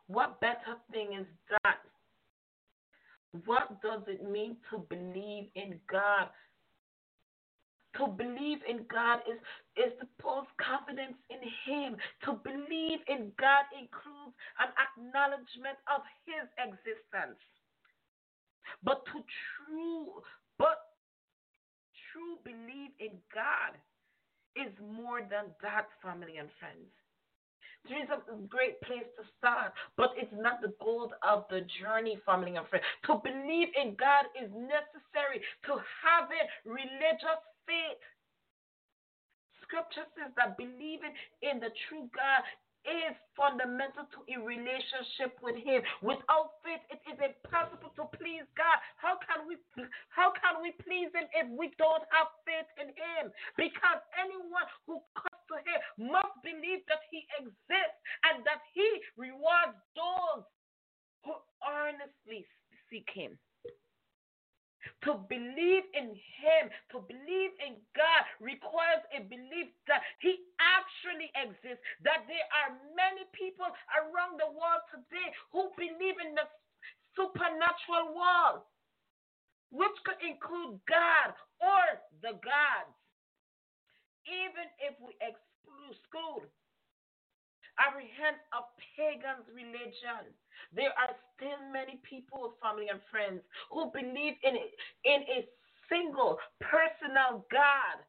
[0.07, 1.29] What better thing is
[1.61, 1.85] that?
[3.45, 6.29] What does it mean to believe in God
[7.97, 9.39] to believe in God is,
[9.77, 11.97] is to put confidence in Him.
[12.25, 17.39] To believe in God includes an acknowledgement of His existence.
[18.83, 20.21] But to true,
[20.57, 20.93] but
[22.13, 23.73] true believe in God
[24.55, 26.89] is more than that, family and friends.
[27.87, 32.19] There is a great place to start, but it's not the goal of the journey,
[32.25, 32.85] family and friends.
[33.07, 37.39] To believe in God is necessary to have it religious
[37.69, 38.01] faith.
[39.61, 41.13] Scripture says that believing
[41.45, 42.41] in the true God
[42.87, 45.85] is fundamental to a relationship with him.
[46.01, 48.81] Without faith it is impossible to please god.
[48.97, 49.61] How can we
[50.09, 53.29] how can we please him if we don't have faith in him?
[53.59, 57.99] Because anyone who comes to him must believe that he exists
[58.31, 58.87] and that he
[59.19, 60.47] rewards those
[61.27, 62.47] who earnestly
[62.89, 63.37] seek him
[65.03, 71.83] to believe in Him, to believe in God, requires a belief that He actually exists,
[72.03, 76.45] that there are many people around the world today who believe in the
[77.15, 78.63] supernatural world,
[79.71, 81.83] which could include God or
[82.23, 82.95] the gods.
[84.29, 86.47] Even if we exclude
[87.79, 90.27] apprehend of pagan's religion.
[90.75, 94.75] There are still many people, family and friends, who believe in it,
[95.07, 95.47] in a
[95.87, 98.03] single personal God.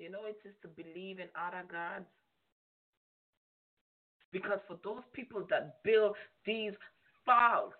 [0.00, 2.08] You know, it is to believe in other gods.
[4.32, 6.16] Because for those people that build
[6.46, 6.72] these
[7.26, 7.74] false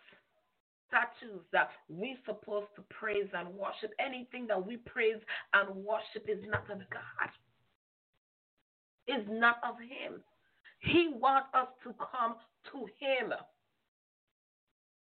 [0.90, 3.94] statues that we supposed to praise and worship.
[4.04, 5.22] Anything that we praise
[5.54, 7.30] and worship is not of God.
[9.08, 10.20] Is not of Him.
[10.80, 12.36] He wants us to come
[12.72, 13.32] to Him.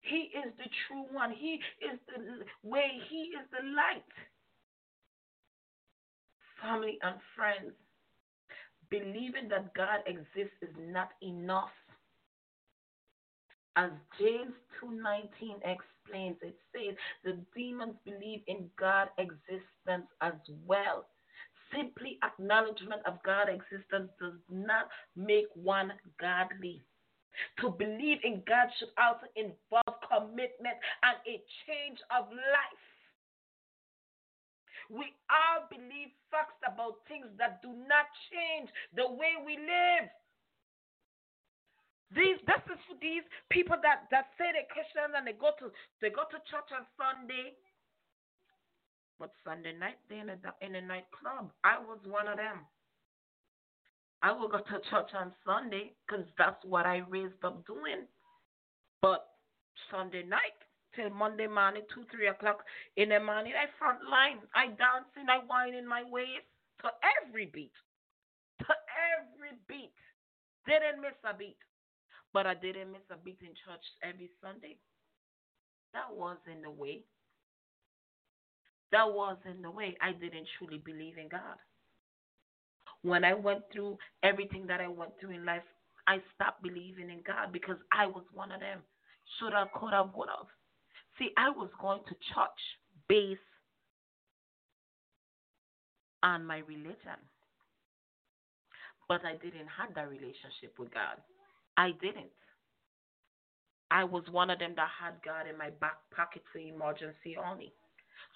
[0.01, 1.31] He is the true one.
[1.31, 2.99] He is the way.
[3.09, 4.03] He is the light.
[6.61, 7.73] family, and friends,
[8.89, 11.69] believing that God exists is not enough.
[13.75, 20.33] As James 2:19 explains, it says the demons believe in God existence as
[20.65, 21.07] well.
[21.71, 26.85] Simply acknowledgement of God existence does not make one godly.
[27.59, 32.85] To believe in God should also involve commitment and a change of life.
[34.89, 40.09] We all believe facts about things that do not change the way we live.
[42.13, 45.73] These this is for these people that, that say they're Christians and they go to
[46.01, 47.57] they go to church on Sunday,
[49.17, 51.49] but Sunday night they're in a in a nightclub.
[51.65, 52.61] I was one of them.
[54.21, 58.05] I will go to church on Sunday because that's what I raised up doing.
[59.01, 59.25] But
[59.91, 60.57] Sunday night
[60.95, 62.63] till Monday morning, two, three o'clock
[62.97, 64.39] in the morning, I front line.
[64.55, 66.47] I dancing, I whining my waist
[66.81, 66.89] to
[67.21, 67.75] every beat.
[68.61, 68.73] To
[69.13, 69.93] every beat.
[70.65, 71.57] Didn't miss a beat.
[72.35, 74.75] But I didn't miss a beat in church every Sunday.
[75.93, 77.05] That wasn't the way.
[78.91, 79.95] That wasn't the way.
[80.01, 81.55] I didn't truly believe in God.
[83.03, 85.63] When I went through everything that I went through in life,
[86.07, 88.79] I stopped believing in God because I was one of them.
[89.39, 90.47] Should have, could have, would have.
[91.17, 92.61] See, I was going to church
[93.07, 93.39] based
[96.21, 97.15] on my religion.
[99.07, 101.15] But I didn't have that relationship with God.
[101.77, 102.31] I didn't.
[103.91, 107.71] I was one of them that had God in my back pocket for emergency only.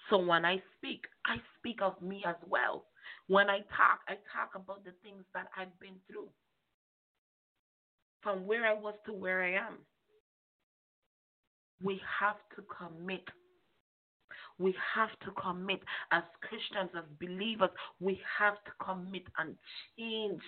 [0.08, 2.84] So when I speak, I speak of me as well.
[3.26, 6.28] When I talk, I talk about the things that I've been through.
[8.22, 9.78] From where I was to where I am.
[11.82, 13.24] We have to commit.
[14.58, 15.80] We have to commit
[16.12, 17.70] as Christians, as believers.
[17.98, 19.56] We have to commit and
[19.98, 20.42] change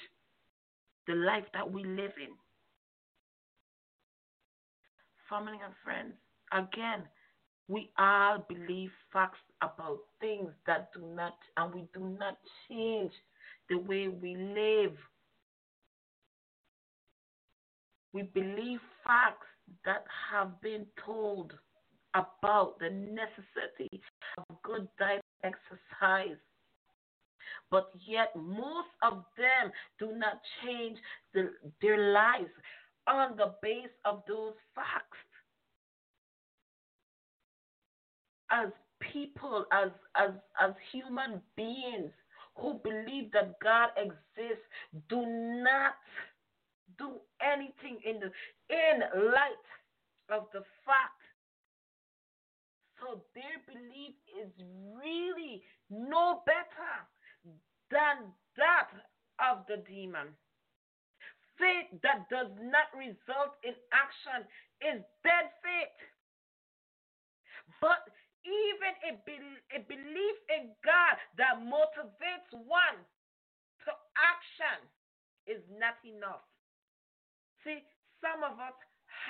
[1.07, 2.35] the life that we live in.
[5.33, 6.13] Family and friends,
[6.53, 7.05] again,
[7.67, 12.37] we all believe facts about things that do not, and we do not
[12.69, 13.13] change
[13.71, 14.93] the way we live.
[18.13, 19.47] We believe facts
[19.87, 21.55] that have been told
[22.13, 24.03] about the necessity
[24.37, 26.37] of good diet exercise.
[27.71, 30.99] But yet, most of them do not change
[31.33, 32.51] the, their lives
[33.07, 35.19] on the base of those facts.
[38.51, 38.69] As
[39.01, 40.31] people, as as
[40.61, 42.13] as human beings
[42.57, 44.65] who believe that God exists,
[45.09, 45.95] do not
[46.99, 48.31] do anything in the
[48.69, 49.01] in
[49.33, 49.67] light
[50.31, 51.23] of the fact.
[53.01, 54.53] So their belief is
[54.95, 56.95] really no better
[57.91, 58.91] than that
[59.41, 60.29] of the demon.
[61.59, 64.47] Faith that does not result in action
[64.81, 65.99] is dead faith.
[67.81, 68.03] But
[68.45, 72.99] even a, be- a belief in God that motivates one
[73.87, 74.79] to action
[75.47, 76.45] is not enough.
[77.65, 77.83] See,
[78.23, 78.75] some of us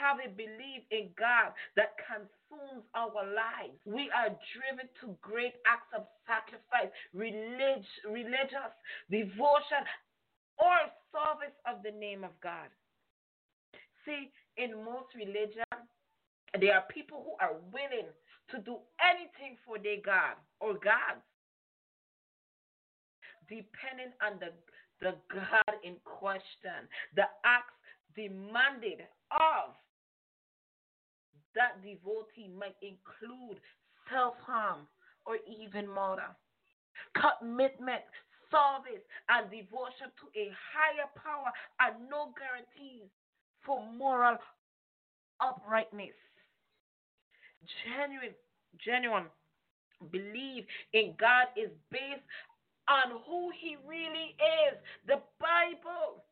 [0.00, 3.76] have a belief in God that consumes our lives.
[3.84, 8.72] We are driven to great acts of sacrifice, relig- religious
[9.10, 9.84] devotion,
[10.62, 10.78] or
[11.10, 12.70] service of the name of God.
[14.06, 15.66] See, in most religion,
[16.60, 18.10] there are people who are willing
[18.50, 21.26] to do anything for their God or gods,
[23.48, 24.54] depending on the,
[25.00, 26.86] the God in question,
[27.16, 27.74] the acts
[28.14, 29.74] demanded of
[31.54, 33.60] that devotee might include
[34.10, 34.88] self harm
[35.26, 36.28] or even murder.
[37.14, 38.02] Commitment,
[38.52, 41.50] service, and devotion to a higher power
[41.80, 43.08] are no guarantees
[43.64, 44.36] for moral
[45.40, 46.14] uprightness.
[47.86, 48.36] Genuine,
[48.78, 49.26] genuine
[50.12, 52.26] belief in God is based
[52.90, 54.36] on who He really
[54.68, 54.76] is.
[55.06, 56.22] The Bible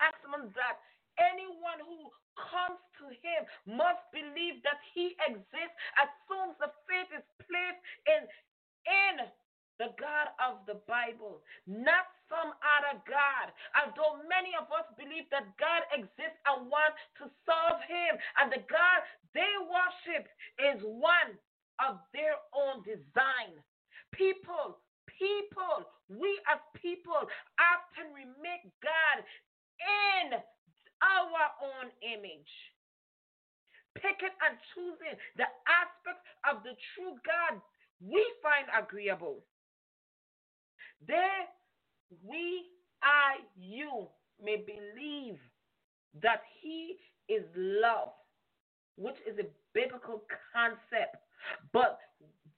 [0.00, 0.76] asks that
[1.20, 7.10] anyone who comes to him must believe that he exists as soon as the faith
[7.16, 8.22] is placed in
[8.86, 9.14] in
[9.78, 13.52] the God of the Bible, not some other God.
[13.76, 18.64] Although many of us believe that God exists and want to serve him, and the
[18.66, 18.98] God
[19.36, 20.24] they worship
[20.72, 21.36] is one
[21.80, 23.52] of their own design.
[24.16, 27.20] People, people, we as people
[27.60, 30.40] often remake God in
[31.04, 32.52] our own image.
[33.96, 37.60] Picking and choosing the aspects of the true God
[38.00, 39.40] we find agreeable.
[41.06, 41.46] There
[42.24, 42.64] we,
[43.02, 44.08] I, you
[44.42, 45.38] may believe
[46.22, 46.96] that He
[47.28, 48.10] is love,
[48.96, 50.22] which is a biblical
[50.52, 51.16] concept,
[51.72, 51.98] but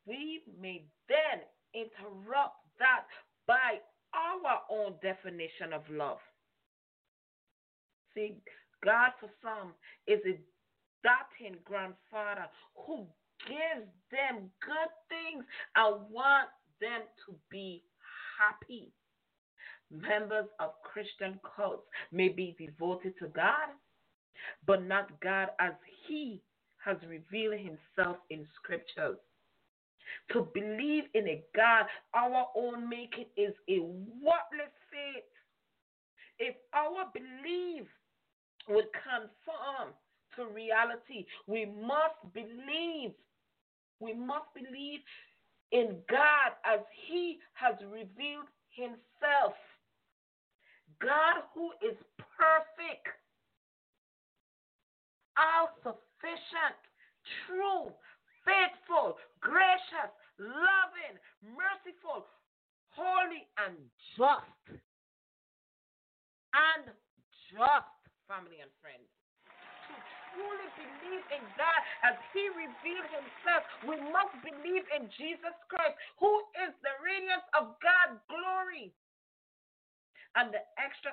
[0.07, 1.43] we may then
[1.75, 3.05] interrupt that
[3.47, 3.79] by
[4.15, 6.19] our own definition of love.
[8.15, 8.37] See,
[8.85, 9.75] God for some
[10.07, 10.39] is a
[11.05, 13.07] doting grandfather who
[13.47, 15.45] gives them good things
[15.77, 16.49] and want
[16.81, 17.85] them to be
[18.39, 18.93] happy.
[19.91, 23.71] Members of Christian cults may be devoted to God,
[24.67, 25.73] but not God as
[26.07, 26.41] He
[26.85, 29.19] has revealed Himself in Scriptures.
[30.33, 31.85] To believe in a God
[32.15, 35.25] our own making is a worthless faith.
[36.39, 37.87] If our belief
[38.69, 39.95] would conform
[40.37, 43.13] to reality, we must believe.
[44.01, 45.01] We must believe
[45.73, 49.55] in God as He has revealed Himself.
[51.01, 53.07] God, who is perfect,
[55.39, 56.79] all sufficient,
[57.47, 57.93] true,
[58.43, 61.15] faithful, gracious, loving,
[61.55, 62.27] merciful,
[62.91, 63.77] holy, and
[64.17, 64.83] just.
[66.57, 66.91] And
[67.53, 67.95] just,
[68.27, 69.07] family and friends.
[70.39, 76.31] Truly believe in God as He revealed Himself, we must believe in Jesus Christ, who
[76.63, 78.95] is the radiance of God's glory
[80.39, 81.11] and the extra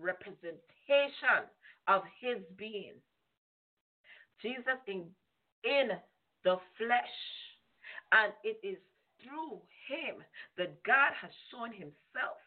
[0.00, 1.44] representation
[1.88, 2.94] of his being.
[4.40, 5.04] Jesus in,
[5.64, 5.88] in
[6.44, 7.16] the flesh,
[8.12, 8.78] and it is
[9.22, 10.24] through him
[10.58, 12.40] that God has shown himself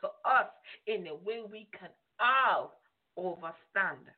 [0.00, 0.48] to us
[0.86, 2.72] in a way we can all
[3.16, 4.08] overstand.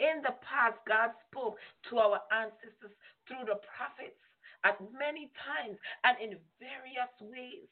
[0.00, 1.56] In the past, God spoke
[1.90, 2.94] to our ancestors
[3.28, 4.18] through the prophets
[4.64, 7.68] at many times and in various ways.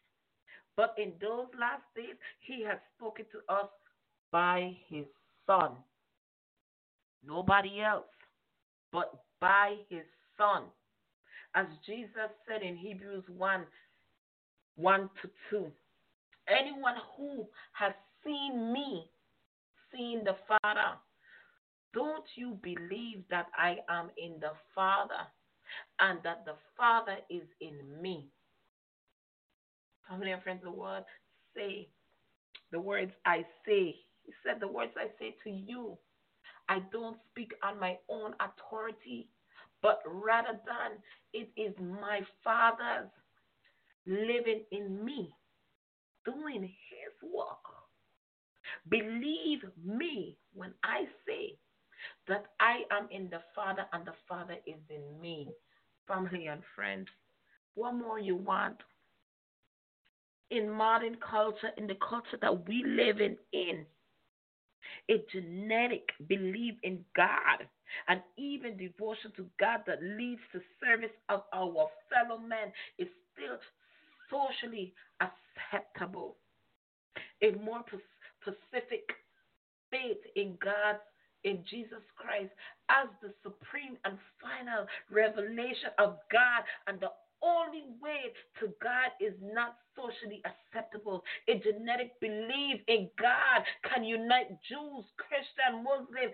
[0.76, 3.68] But in those last days, he has spoken to us
[4.30, 5.04] by his
[5.46, 5.72] Son.
[7.26, 8.06] Nobody else,
[8.92, 10.04] but by his
[10.38, 10.64] Son.
[11.54, 13.66] As Jesus said in Hebrews 1
[14.76, 15.66] 1 to 2,
[16.48, 17.92] anyone who has
[18.24, 19.10] seen me,
[19.94, 20.96] seen the Father,
[21.94, 25.26] don't you believe that I am in the Father
[26.00, 28.28] and that the Father is in me?
[30.08, 31.04] Family and friends, the word
[31.56, 31.88] say,
[32.72, 33.96] the words I say.
[34.24, 35.98] He said, The words I say to you,
[36.68, 39.28] I don't speak on my own authority,
[39.82, 40.98] but rather than
[41.32, 43.10] it is my Father's
[44.06, 45.34] living in me,
[46.24, 47.64] doing his work.
[48.88, 51.58] Believe me when I say
[52.28, 55.48] that I am in the Father and the Father is in me.
[56.08, 57.08] Family and friends,
[57.74, 58.76] what more you want?
[60.52, 63.86] in modern culture, in the culture that we live in, in
[65.10, 67.66] a genetic belief in God
[68.08, 73.56] and even devotion to God that leads to service of our fellow men is still
[74.30, 76.36] socially acceptable.
[77.42, 77.82] A more
[78.42, 79.08] specific
[79.90, 80.96] faith in God,
[81.44, 82.52] in Jesus Christ,
[82.88, 87.10] as the supreme and final revelation of God and the
[87.42, 91.24] only way to God is not socially acceptable.
[91.48, 96.32] A genetic belief in God can unite Jews, Christian, Muslims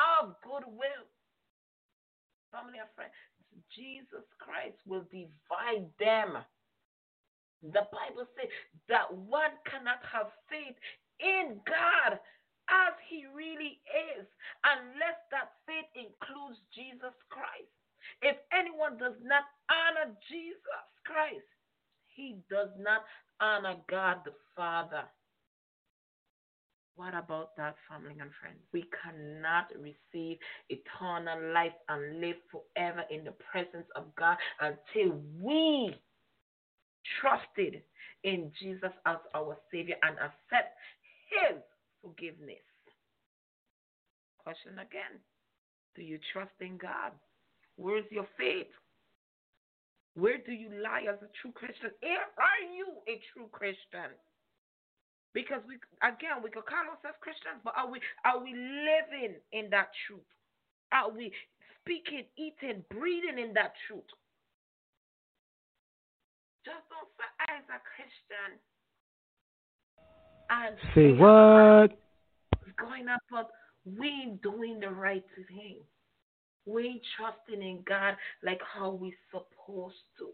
[0.00, 1.04] of goodwill.
[2.50, 3.12] Family and friends,
[3.76, 6.40] Jesus Christ will divide them.
[7.62, 8.48] The Bible says
[8.88, 10.76] that one cannot have faith
[11.20, 12.18] in God
[12.68, 14.26] as he really is
[14.64, 17.70] unless that faith includes Jesus Christ.
[18.22, 21.46] If anyone does not honor Jesus Christ,
[22.14, 23.02] he does not
[23.40, 25.04] honor God the Father.
[26.96, 28.58] What about that, family and friends?
[28.72, 30.38] We cannot receive
[30.70, 35.94] eternal life and live forever in the presence of God until we
[37.20, 37.82] trusted
[38.24, 40.74] in Jesus as our Savior and accept
[41.28, 41.60] His
[42.02, 42.64] forgiveness.
[44.42, 45.18] Question again
[45.94, 47.12] Do you trust in God?
[47.76, 48.70] Where's your faith?
[50.16, 51.92] Where do you lie as a true Christian?
[52.00, 54.16] Are you a true Christian?
[55.36, 59.68] Because we again we could call ourselves Christians, but are we are we living in
[59.70, 60.24] that truth?
[60.92, 61.28] Are we
[61.84, 64.08] speaking, eating, breathing in that truth?
[66.64, 68.56] Just don't say as a Christian
[70.50, 71.98] and say what?
[72.78, 73.50] Going up, but
[73.98, 75.76] we ain't doing the right thing.
[76.66, 80.30] We ain't trusting in God like how we supposed to.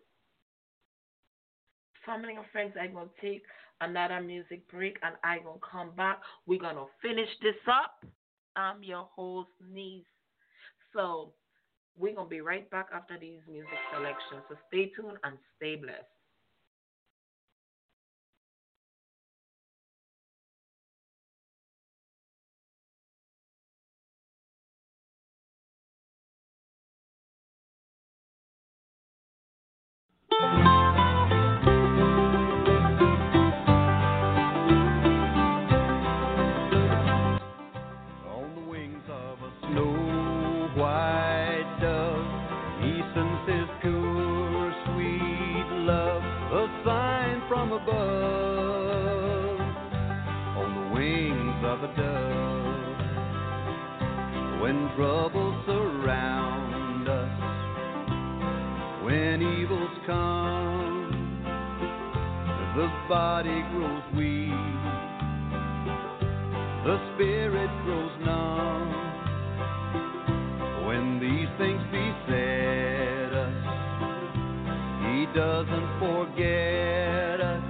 [2.07, 3.43] family and friends, I'm to take
[3.81, 6.21] another music break and I'm to come back.
[6.47, 8.05] We're going to finish this up.
[8.57, 10.05] I'm your host, Niece.
[10.95, 11.33] So
[11.97, 14.43] we're going to be right back after these music selections.
[14.49, 16.05] So stay tuned and stay blessed.
[63.13, 64.93] Body grows weak
[66.85, 68.91] the spirit grows numb.
[70.85, 73.55] When these things beset us,
[75.07, 77.63] He doesn't forget us.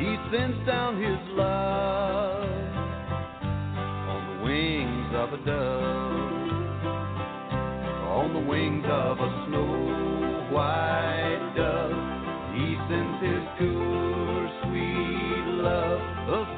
[0.00, 2.50] He sends down His love
[4.10, 6.50] on the wings of a dove,
[8.10, 11.94] on the wings of a snow white dove.
[12.56, 13.44] He sends His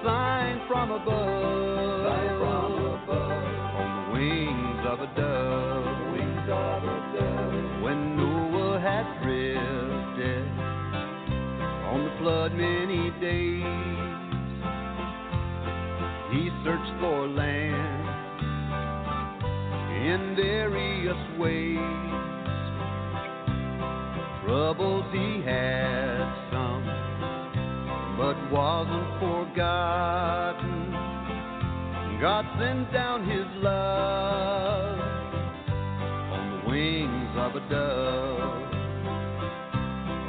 [0.00, 2.06] a sign from above.
[3.10, 6.12] On the wings of a dove.
[6.12, 6.86] Wings of a
[7.16, 7.82] dove.
[7.82, 10.48] When Noah had drifted
[11.88, 13.64] on the flood many days,
[16.30, 18.08] he searched for land
[20.06, 21.78] in various ways.
[24.44, 26.99] Troubles he had some,
[28.20, 30.92] but wasn't forgotten.
[32.20, 34.98] God sent down his love
[36.36, 38.74] on the wings of a dove,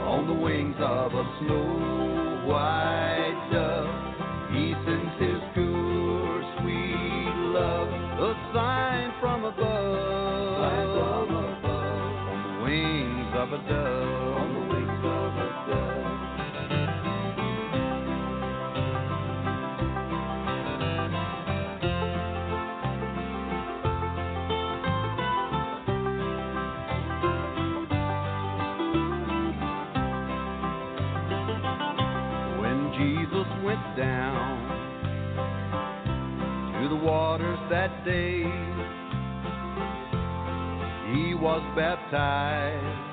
[0.07, 3.89] on the wings of a snow white dove.
[4.53, 10.61] He sends his pure, sweet love, a sign from above,
[10.95, 11.27] on
[12.47, 14.30] the wings of a dove,
[33.97, 34.81] down
[36.81, 38.41] to the waters that day.
[41.11, 43.11] He was baptized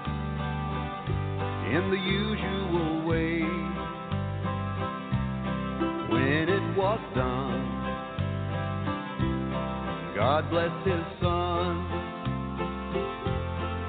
[1.75, 3.41] in the usual way.
[6.11, 7.65] When it was done,
[10.17, 11.99] God blessed his son.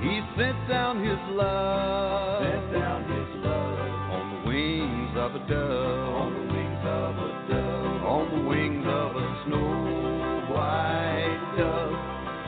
[0.02, 2.44] He sent down his love.
[2.44, 3.80] Sent down his love
[4.11, 6.39] on the wings of a dove.
[8.31, 11.97] The wings of a snow white dove.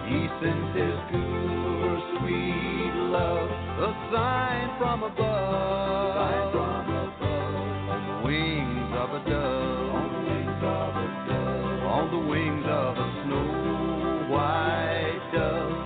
[0.06, 6.16] He sends his pure, sweet love, a sign from above.
[6.22, 7.56] Sign from above.
[7.90, 9.96] On the wings of a dove.
[9.96, 11.84] On the wings of a dove.
[11.98, 13.50] On the wings of a snow
[14.30, 15.78] white dove.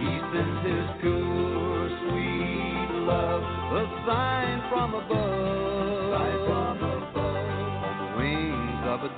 [0.00, 5.37] He sends his pure, sweet love, a sign from above.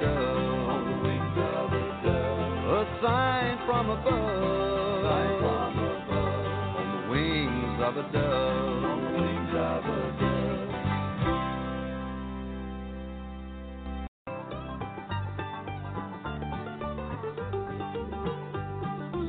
[0.01, 0.69] Wings a dove.
[0.69, 2.71] On the wings of a dove.
[2.71, 5.03] A sign from above.
[5.05, 6.51] Sign from above.
[6.77, 8.85] On the wings of a dove.
[8.85, 10.41] On the wings of a dove.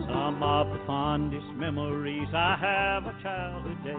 [0.07, 3.97] Some of the fondest memories I have of childhood days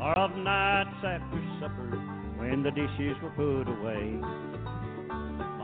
[0.00, 1.98] are of nights after supper
[2.38, 4.20] when the dishes were put away.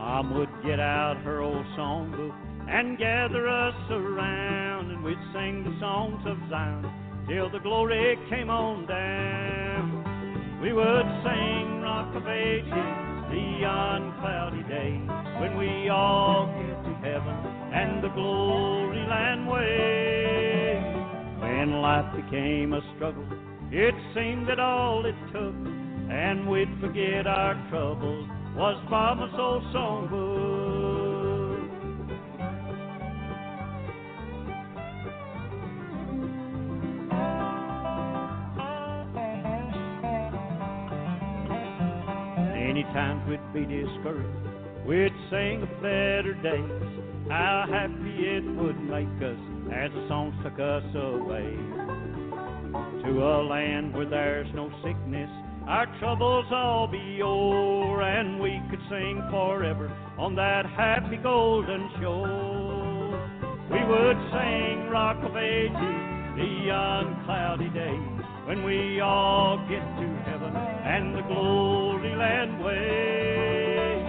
[0.09, 2.33] Mom would get out her old songbook
[2.67, 6.81] and gather us around, and we'd sing the songs of Zion
[7.29, 10.59] till the glory came on down.
[10.63, 12.89] We would sing Rock of Ages,
[13.29, 15.05] beyond cloudy days,
[15.39, 17.37] when we all get to heaven
[17.69, 20.73] and the glory land way.
[21.37, 23.29] When life became a struggle,
[23.69, 25.53] it seemed that all it took,
[26.09, 30.49] and we'd forget our troubles, was Mama's old songbook.
[42.53, 44.49] Many times we'd be discouraged.
[44.85, 47.29] We'd sing of better days.
[47.29, 49.37] How happy it would make us
[49.71, 51.55] as the songs took us away
[53.03, 55.29] to a land where there's no sickness.
[55.69, 59.85] Our troubles all be o'er, and we could sing forever
[60.17, 63.13] on that happy golden shore.
[63.69, 65.77] We would sing Rock of Ages,
[66.41, 74.01] the young cloudy days, when we all get to heaven and the glory land way.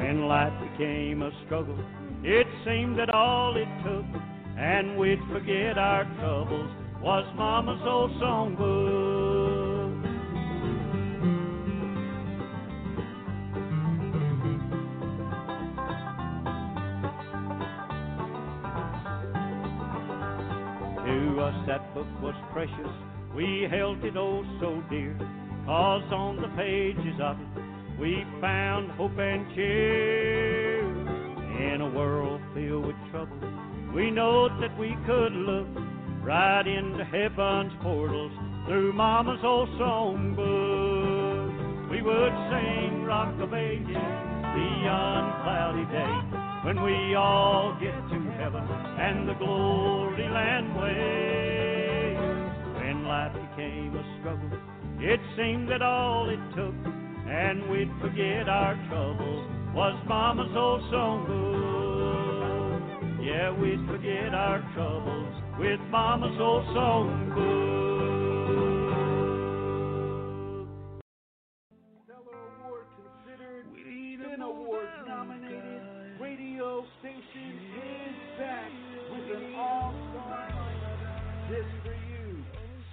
[0.00, 1.78] When life became a struggle,
[2.22, 4.08] it seemed that all it took,
[4.56, 6.70] and we'd forget our troubles,
[7.02, 9.73] was Mama's old songbook.
[21.34, 22.94] To us that book was precious,
[23.34, 25.18] we held it oh so dear,
[25.66, 30.88] cause on the pages of it we found hope and cheer.
[31.74, 33.36] In a world filled with trouble,
[33.92, 35.66] we know that we could look
[36.22, 38.30] right into heaven's portals
[38.68, 41.50] through Mama's old songbook.
[41.90, 48.64] We would sing Rock of Ages, beyond cloudy day, when we all get to heaven
[48.64, 52.16] and the glory land way.
[52.80, 54.50] When life became a struggle,
[54.98, 56.74] it seemed that all it took,
[57.28, 62.80] and we'd forget our troubles, was Mama's old songbook.
[63.22, 66.64] Yeah, we'd forget our troubles with Mama's old.
[66.72, 67.24] Stellar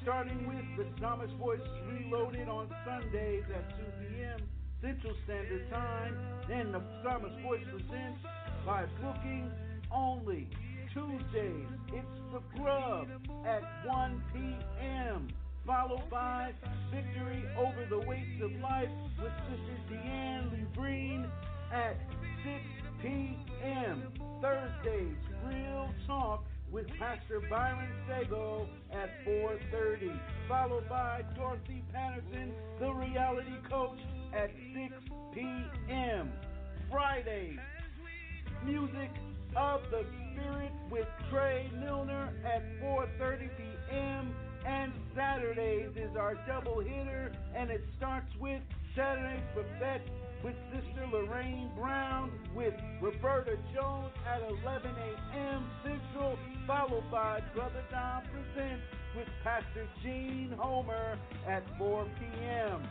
[0.04, 4.40] Starting with the Psalmist Voice Reloaded on Sundays at 2 p.m.
[4.82, 6.18] Central Standard Time.
[6.48, 8.20] Then the Psalmist Voice presents
[8.66, 9.52] by booking
[9.92, 10.50] only.
[10.92, 13.08] Tuesdays, it's The Grub
[13.46, 15.28] at 1 p.m.
[15.68, 16.52] Followed by
[16.92, 18.90] Victory Over the Weights of Life
[19.22, 21.30] with Sister Deanne Lubreen
[21.72, 21.96] at
[22.44, 22.58] 6
[23.04, 24.12] p.m.
[24.42, 25.16] Thursdays,
[25.46, 30.18] Real Talk with Pastor Byron Sego at 4.30.
[30.48, 34.00] Followed by Dorothy Patterson, the reality coach,
[34.34, 34.94] at 6
[35.34, 36.32] p.m.
[36.90, 37.60] Fridays,
[38.66, 39.12] Music
[39.56, 44.34] of the Spirit with Trey Milner at 4:30 p.m.
[44.66, 48.62] And Saturdays is our double hitter, and it starts with
[48.96, 50.02] Saturday's Buffet
[50.44, 55.66] with Sister Lorraine Brown with Roberta Jones at 11 a.m.
[55.84, 58.84] Central, followed by Brother Don Presents
[59.16, 62.84] with Pastor Gene Homer at 4 p.m.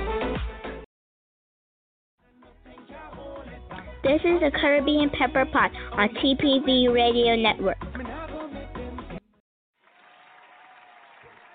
[4.03, 7.92] This is the Caribbean Pepper Pot on TPV Radio Network.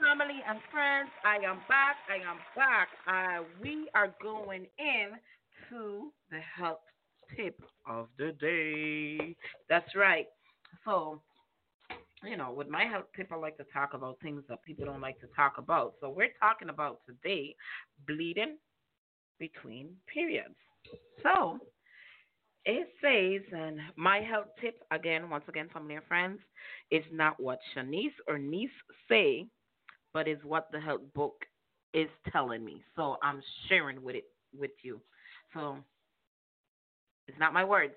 [0.09, 1.97] Family and friends, I am back.
[2.09, 2.89] I am back.
[3.06, 5.10] Uh, we are going in
[5.68, 6.78] to the health
[7.36, 9.36] tip of the day.
[9.68, 10.24] That's right.
[10.86, 11.20] So,
[12.24, 15.02] you know, with my health tip, I like to talk about things that people don't
[15.02, 15.93] like to talk about.
[16.01, 17.55] So, we're talking about today
[18.06, 18.56] bleeding
[19.39, 20.56] between periods.
[21.22, 21.59] So,
[22.64, 26.40] it says, and my health tip, again, once again, family and friends,
[26.90, 28.70] is not what Shanice or niece
[29.06, 29.47] say,
[30.12, 31.44] but is what the health book
[31.94, 32.82] is telling me.
[32.97, 34.24] So I'm sharing with it
[34.56, 35.01] with you.
[35.55, 35.78] So
[37.26, 37.94] it's not my words.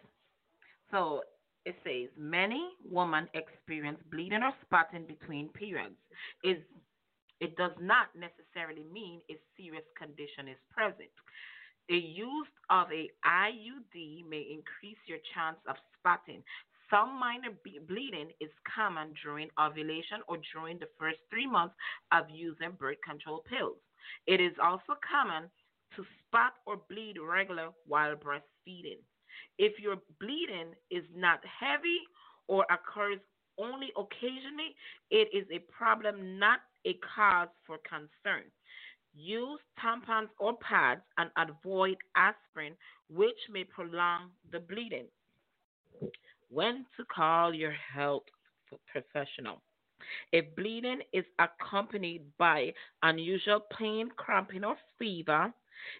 [0.91, 1.21] So
[1.65, 5.95] it says many women experience bleeding or spotting between periods.
[6.43, 6.57] Is
[7.39, 11.09] it does not necessarily mean a serious condition is present.
[11.89, 16.43] The use of a IUD may increase your chance of spotting.
[16.91, 17.55] Some minor
[17.87, 21.73] bleeding is common during ovulation or during the first three months
[22.11, 23.77] of using birth control pills.
[24.27, 25.49] It is also common
[25.95, 28.99] to spot or bleed regular while breastfeeding.
[29.57, 31.99] If your bleeding is not heavy
[32.47, 33.19] or occurs
[33.57, 34.75] only occasionally,
[35.11, 38.43] it is a problem, not a cause for concern.
[39.13, 42.73] Use tampons or pads and avoid aspirin,
[43.09, 45.07] which may prolong the bleeding.
[46.51, 48.23] When to call your health
[48.91, 49.61] professional.
[50.33, 52.73] If bleeding is accompanied by
[53.03, 55.53] unusual pain, cramping, or fever,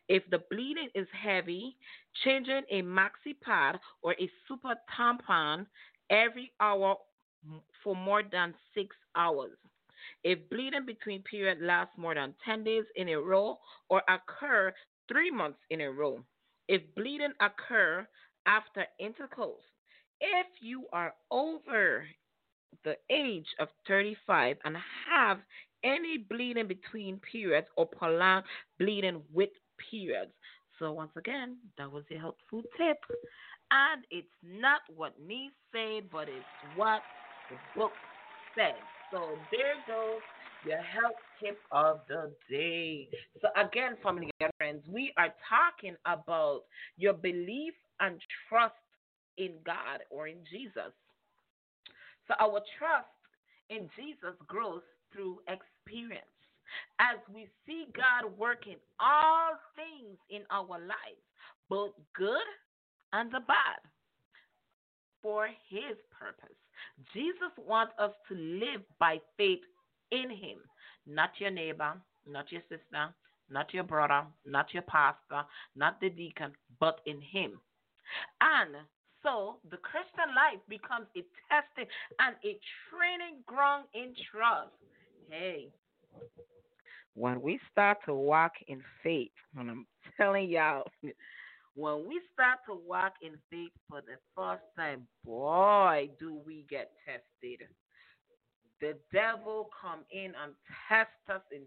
[0.09, 1.77] if the bleeding is heavy,
[2.25, 5.67] changing a maxi pad or a super tampon
[6.09, 6.97] every hour
[7.81, 9.57] for more than six hours.
[10.25, 13.57] If bleeding between periods lasts more than 10 days in a row
[13.89, 14.73] or occur
[15.07, 16.23] three months in a row.
[16.67, 18.05] If bleeding occur
[18.45, 19.63] after intercourse.
[20.22, 22.06] If you are over
[22.84, 24.77] the age of 35 and
[25.10, 25.39] have
[25.84, 28.45] any bleeding between periods or prolonged
[28.80, 29.49] bleeding with
[29.89, 30.31] periods.
[30.80, 32.98] So once again, that was a helpful tip.
[33.72, 36.45] And it's not what me said, but it's
[36.76, 37.02] what
[37.49, 37.91] the book
[38.56, 38.76] says.
[39.11, 39.19] So
[39.52, 40.22] there goes
[40.65, 43.07] your health tip of the day.
[43.41, 46.61] So again, family and friends, we are talking about
[46.98, 48.19] your belief and
[48.49, 48.76] trust
[49.37, 50.93] in God or in Jesus.
[52.27, 53.07] So our trust
[53.69, 54.81] in Jesus grows
[55.13, 56.25] through experience.
[56.99, 61.25] As we see God working all things in our lives,
[61.69, 62.47] both good
[63.13, 63.81] and the bad,
[65.21, 66.55] for his purpose.
[67.13, 69.59] Jesus wants us to live by faith
[70.11, 70.57] in him,
[71.05, 71.93] not your neighbor,
[72.27, 73.13] not your sister,
[73.49, 75.43] not your brother, not your pastor,
[75.75, 77.59] not the deacon, but in him.
[78.39, 78.75] And
[79.23, 81.89] so the Christian life becomes a testing
[82.19, 82.57] and a
[82.89, 84.72] training ground in trust.
[85.30, 85.69] Hey,
[87.14, 89.88] when we start to walk in faith, and I'm
[90.18, 90.84] telling y'all,
[91.76, 96.91] when we start to walk in faith for the first time, boy, do we get
[97.06, 97.68] tested.
[98.81, 100.53] The devil come in and
[100.89, 101.61] test us in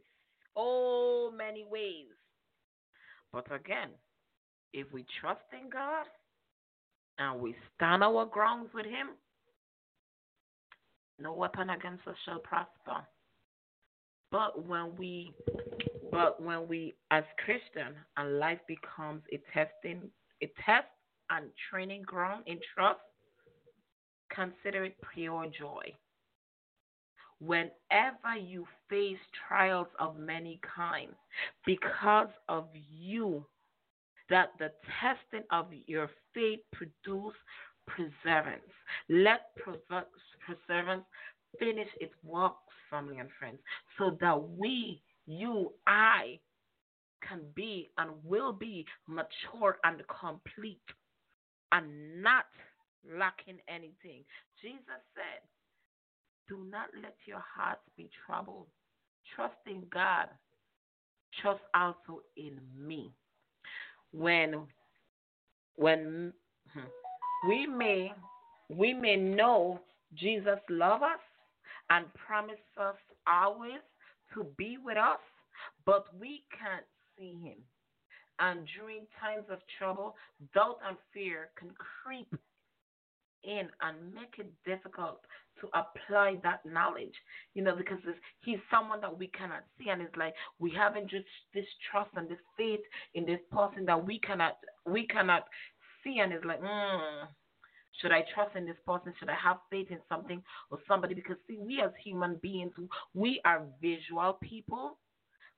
[0.56, 2.10] so many ways.
[3.32, 3.90] But again,
[4.72, 6.06] if we trust in God
[7.18, 9.08] and we stand our grounds with Him,
[11.18, 13.06] no weapon against us shall prosper.
[14.30, 15.32] But when we
[16.10, 20.10] but when we as Christian and life becomes a testing
[20.42, 20.88] a test
[21.30, 23.00] and training ground in trust,
[24.34, 25.84] consider it pure joy.
[27.40, 29.18] Whenever you face
[29.48, 31.14] trials of many kinds,
[31.66, 33.44] because of you,
[34.30, 34.70] that the
[35.00, 37.34] testing of your faith produce
[37.86, 38.62] perseverance.
[39.08, 41.04] Let perseverance
[41.58, 42.54] finish its work,
[42.90, 43.58] family and friends,
[43.98, 46.38] so that we, you, I,
[47.26, 50.80] can be and will be mature and complete
[51.72, 52.46] and not
[53.18, 54.24] lacking anything.
[54.60, 55.42] Jesus said,
[56.48, 58.66] Do not let your hearts be troubled.
[59.34, 60.28] Trust in God.
[61.40, 63.10] Trust also in me.
[64.16, 64.66] When
[65.76, 66.32] when
[66.72, 68.12] hmm, we may
[68.68, 69.80] we may know
[70.14, 71.20] Jesus love us
[71.90, 72.96] and promise us
[73.26, 73.80] always
[74.34, 75.18] to be with us,
[75.84, 76.86] but we can't
[77.18, 77.58] see him.
[78.38, 80.16] And during times of trouble,
[80.54, 81.70] doubt and fear can
[82.02, 82.34] creep
[83.46, 85.20] in and make it difficult
[85.60, 87.14] to apply that knowledge.
[87.54, 87.98] You know, because
[88.40, 92.28] he's someone that we cannot see, and it's like we haven't just this trust and
[92.28, 92.80] this faith
[93.14, 94.56] in this person that we cannot
[94.86, 95.44] we cannot
[96.02, 97.26] see, and it's like, mm,
[98.00, 99.14] should I trust in this person?
[99.18, 101.14] Should I have faith in something or somebody?
[101.14, 102.72] Because see, we as human beings,
[103.14, 104.98] we are visual people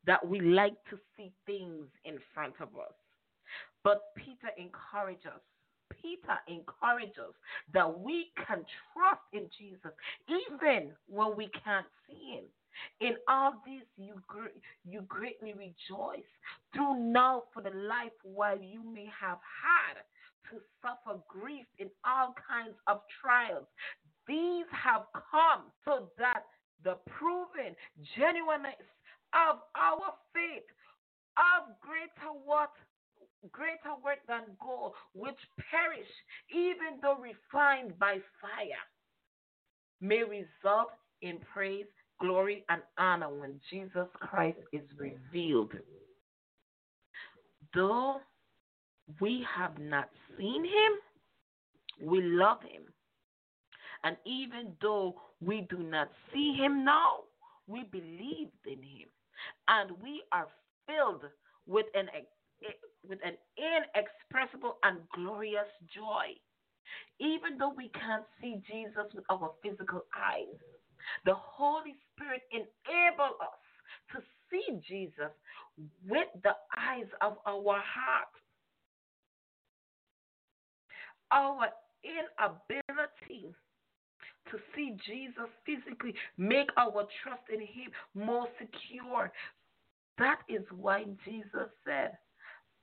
[0.06, 2.94] that we like to see things in front of us.
[3.82, 5.40] But Peter encourages us.
[6.02, 7.34] Peter encourages
[7.72, 9.92] that we can trust in Jesus
[10.28, 12.44] even when we can't see him.
[13.00, 14.14] In all this, you
[14.84, 16.28] you greatly rejoice
[16.74, 20.02] through now for the life while you may have had
[20.50, 23.66] to suffer grief in all kinds of trials.
[24.28, 26.44] These have come so that
[26.84, 27.74] the proven
[28.16, 28.76] genuineness
[29.32, 30.68] of our faith
[31.36, 32.72] of greater what
[33.52, 35.38] greater work than gold which
[35.70, 36.08] perish
[36.50, 38.84] even though refined by fire
[40.00, 40.90] may result
[41.22, 41.86] in praise
[42.20, 45.72] glory and honor when jesus christ is revealed.
[47.74, 48.20] Though
[49.20, 50.08] we have not
[50.38, 50.92] seen him
[52.00, 52.82] we love him.
[54.04, 57.20] And even though we do not see him now
[57.66, 59.08] we believed in him.
[59.68, 60.48] And we are
[60.86, 61.22] filled
[61.66, 62.08] with an
[63.08, 66.34] with an inexpressible and glorious joy.
[67.18, 70.60] Even though we can't see Jesus with our physical eyes,
[71.24, 73.62] the Holy Spirit enables us
[74.12, 75.32] to see Jesus
[76.08, 78.34] with the eyes of our heart.
[81.32, 81.68] Our
[82.04, 83.54] inability
[84.50, 89.32] to see Jesus physically, make our trust in Him more secure.
[90.18, 92.16] That is why Jesus said,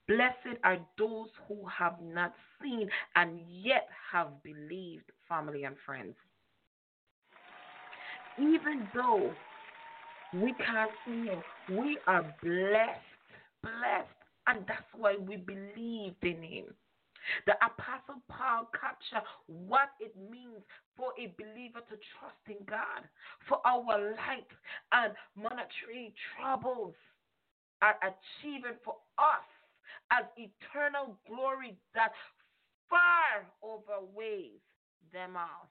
[0.08, 6.16] Blessed are those who have not seen and yet have believed, family and friends.
[8.38, 9.32] Even though
[10.34, 13.22] we can't see Him, we are blessed,
[13.62, 14.10] blessed,
[14.48, 16.66] and that's why we believed in Him.
[17.46, 20.60] The Apostle Paul captured what it means
[20.98, 23.08] for a believer to trust in God,
[23.48, 24.52] for our life
[24.92, 26.96] and monetary troubles
[27.82, 29.48] are achieving for us
[30.12, 32.12] as eternal glory that
[32.90, 34.62] far outweighs
[35.12, 35.70] them all.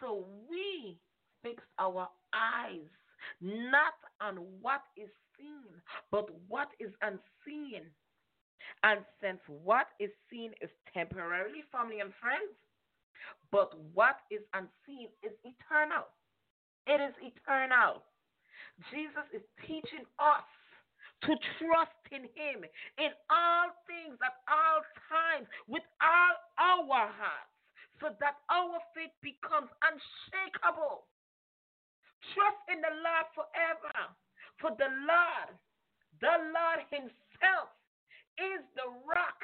[0.00, 0.98] So we
[1.42, 2.88] fix our eyes
[3.40, 5.08] not on what is
[5.38, 5.80] seen,
[6.10, 7.82] but what is unseen
[8.82, 12.54] and since what is seen is temporarily, family and friends,
[13.50, 16.06] but what is unseen is eternal.
[16.86, 18.02] It is eternal.
[18.92, 20.46] Jesus is teaching us
[21.24, 22.66] to trust in Him
[23.00, 27.56] in all things at all times with all our hearts
[28.00, 31.08] so that our faith becomes unshakable.
[32.36, 33.96] Trust in the Lord forever,
[34.60, 35.50] for the Lord,
[36.20, 37.72] the Lord Himself
[38.36, 39.40] is the rock.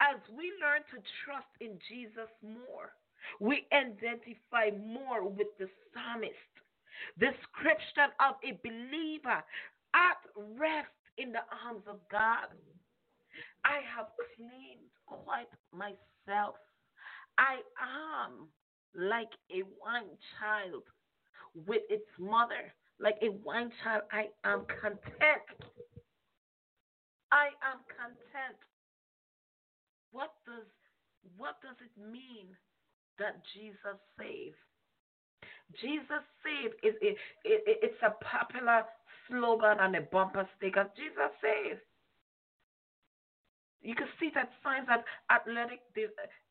[0.00, 2.94] As we learn to trust in Jesus more,
[3.38, 6.49] we identify more with the psalmist,
[7.18, 9.42] description of a believer
[9.94, 10.20] at
[10.58, 12.48] rest in the arms of God.
[13.64, 14.06] I have
[14.36, 16.56] claimed quite myself.
[17.38, 18.48] I am
[18.94, 20.82] like a wine child
[21.66, 22.72] with its mother.
[22.98, 25.48] Like a wine child, I am content
[27.32, 28.58] I am content.
[30.10, 30.66] What does
[31.38, 32.50] what does it mean
[33.18, 34.58] that Jesus saved?
[35.80, 38.82] Jesus saved is it, it, it's a popular
[39.28, 40.88] slogan and a bumper sticker.
[40.96, 41.80] Jesus saved.
[43.82, 45.04] You can see that signs at
[45.34, 45.80] athletic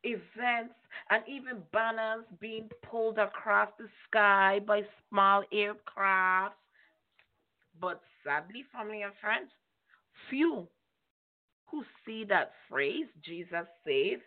[0.03, 0.73] events
[1.11, 6.57] and even banners being pulled across the sky by small aircrafts.
[7.79, 9.51] But sadly, family and friends,
[10.29, 10.67] Few
[11.67, 14.23] who see that phrase, Jesus saves,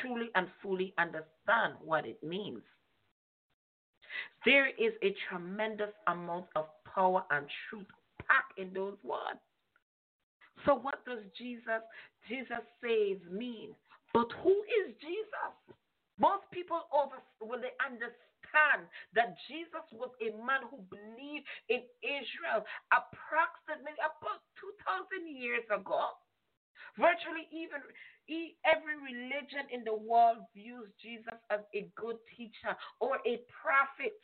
[0.00, 2.62] truly and fully understand what it means.
[4.44, 7.86] There is a tremendous amount of power and truth
[8.26, 9.40] packed in those words.
[10.66, 11.82] So, what does Jesus,
[12.28, 13.74] Jesus saves mean?
[14.12, 15.52] But who is Jesus?
[16.18, 22.66] Most people over when they understand that Jesus was a man who believed in Israel
[22.90, 26.18] approximately about 2,000 years ago.
[26.98, 27.80] Virtually even
[28.66, 34.18] every religion in the world views Jesus as a good teacher or a prophet.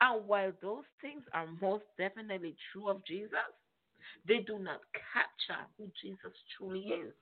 [0.00, 3.50] And while those things are most definitely true of Jesus,
[4.26, 4.80] they do not
[5.12, 7.12] capture who Jesus truly is.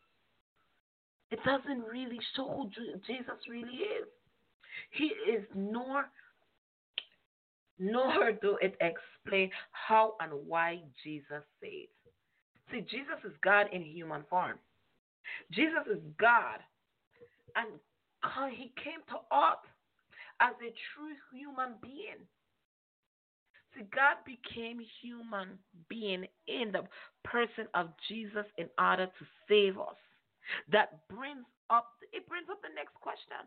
[1.31, 2.71] it doesn't really show who
[3.07, 4.09] Jesus really is.
[4.91, 6.05] He is nor
[7.79, 12.00] nor do it explain how and why Jesus saves.
[12.71, 14.59] See, Jesus is God in human form.
[15.51, 16.59] Jesus is God,
[17.57, 17.69] and
[18.53, 19.67] he came to earth
[20.41, 22.23] as a true human being.
[23.75, 26.83] See, God became human being in the
[27.25, 29.99] person of Jesus in order to save us.
[30.73, 33.47] That brings up it brings up the next question.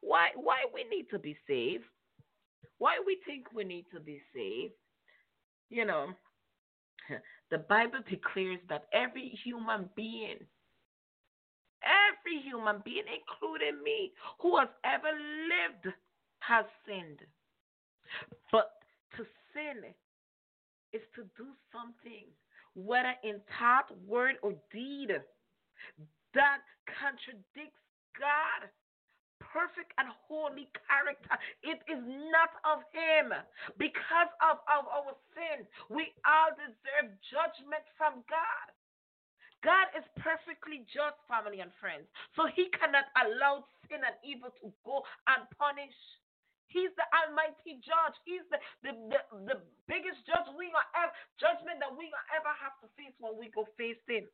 [0.00, 1.84] Why why we need to be saved?
[2.78, 4.74] Why we think we need to be saved?
[5.70, 6.08] You know,
[7.52, 10.40] the Bible declares that every human being,
[11.84, 15.94] every human being, including me, who has ever lived,
[16.40, 17.20] has sinned.
[18.50, 18.72] But
[19.18, 19.84] to sin
[20.94, 22.24] is to do something,
[22.74, 25.10] whether in thought, word, or deed,
[26.32, 27.84] that contradicts
[28.18, 28.72] God
[29.50, 31.34] perfect and holy character.
[31.66, 33.34] It is not of Him.
[33.78, 38.68] Because of, of our sin, we all deserve judgment from God.
[39.62, 42.06] God is perfectly just, family and friends.
[42.38, 46.08] So He cannot allow sin and evil to go unpunished.
[46.72, 48.16] He's the Almighty Judge.
[48.24, 52.52] He's the, the, the, the biggest judge we gonna ever judgment that we gonna ever
[52.58, 54.24] have to face when we go face Him.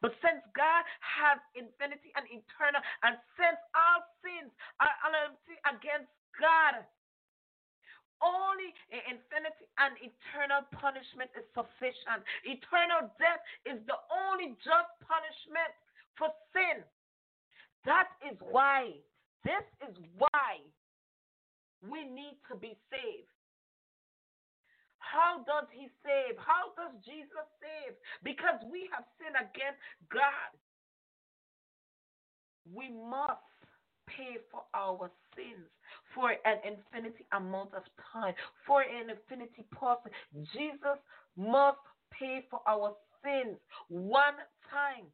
[0.00, 4.94] But since God has infinity and eternal, and since our sins are
[5.68, 6.84] against God,
[8.20, 8.76] only
[9.08, 12.20] infinity and eternal punishment is sufficient.
[12.44, 15.72] Eternal death is the only just punishment
[16.20, 16.84] for sin.
[17.88, 19.00] That is why,
[19.44, 20.60] this is why
[21.80, 23.32] we need to be saved.
[25.00, 26.38] How does he save?
[26.38, 27.96] How does Jesus save?
[28.22, 29.80] Because we have sinned against
[30.12, 30.52] God.
[32.68, 33.42] We must
[34.06, 35.66] pay for our sins
[36.14, 37.82] for an infinity amount of
[38.12, 38.34] time,
[38.66, 40.12] for an infinity person.
[40.54, 40.98] Jesus
[41.36, 41.80] must
[42.12, 42.94] pay for our
[43.24, 43.56] sins
[43.88, 44.38] one
[44.70, 45.06] time.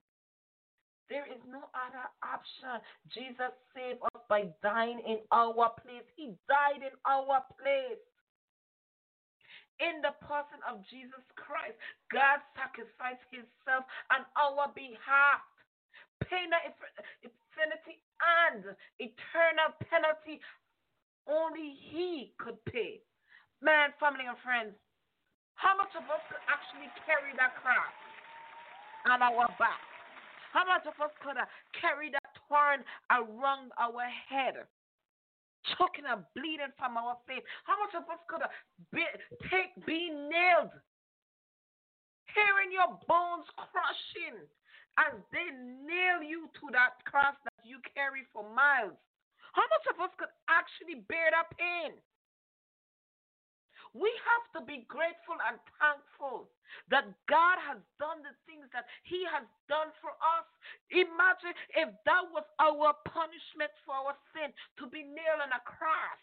[1.09, 2.83] There is no other option.
[3.15, 6.03] Jesus saved us by dying in our place.
[6.17, 8.03] He died in our place
[9.81, 11.77] in the person of Jesus Christ.
[12.13, 15.45] God sacrificed himself on our behalf,
[16.21, 16.61] the
[17.25, 18.65] infinity and
[18.99, 20.41] eternal penalty
[21.29, 23.03] only he could pay.
[23.61, 24.75] Man, family, and friends,
[25.57, 27.97] how much of us could actually carry that cross
[29.09, 29.81] on our back?
[30.53, 31.37] How much of us could
[31.77, 32.81] carried that thorn
[33.13, 34.65] around our head?
[35.75, 37.43] Choking and bleeding from our face.
[37.67, 38.45] How much of us could
[38.95, 39.11] been
[39.51, 40.75] take being nailed?
[42.31, 44.45] Hearing your bones crushing
[45.01, 45.49] as they
[45.85, 48.97] nail you to that cross that you carry for miles.
[49.57, 51.97] How much of us could actually bear that pain?
[53.97, 56.53] We have to be grateful and thankful
[56.93, 60.45] that God has done the things that He has done for us.
[60.93, 66.21] Imagine if that was our punishment for our sin to be nailed on a cross,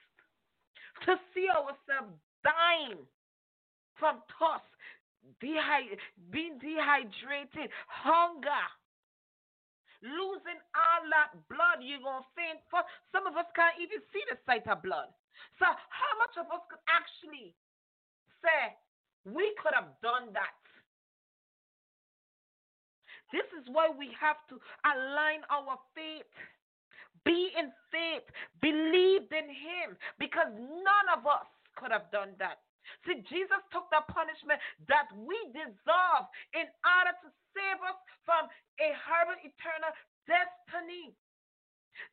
[1.09, 2.13] to see ourselves
[2.45, 3.01] dying
[3.97, 4.69] from thirst,
[5.41, 5.97] dehy-
[6.29, 8.65] being dehydrated, hunger
[10.03, 12.59] losing all that blood, you're going to faint.
[12.67, 12.83] For
[13.15, 15.09] some of us can't even see the sight of blood.
[15.57, 17.55] So, how much of us could actually
[18.43, 18.75] say,
[19.25, 20.53] we could have done that.
[23.31, 26.29] This is why we have to align our faith.
[27.25, 28.27] Be in faith.
[28.61, 29.97] Believe in Him.
[30.19, 32.61] Because none of us could have done that.
[33.07, 34.59] See, Jesus took the punishment
[34.91, 37.97] that we deserve in order to save us
[38.27, 38.45] from
[38.77, 39.93] a horrible eternal
[40.27, 41.15] destiny.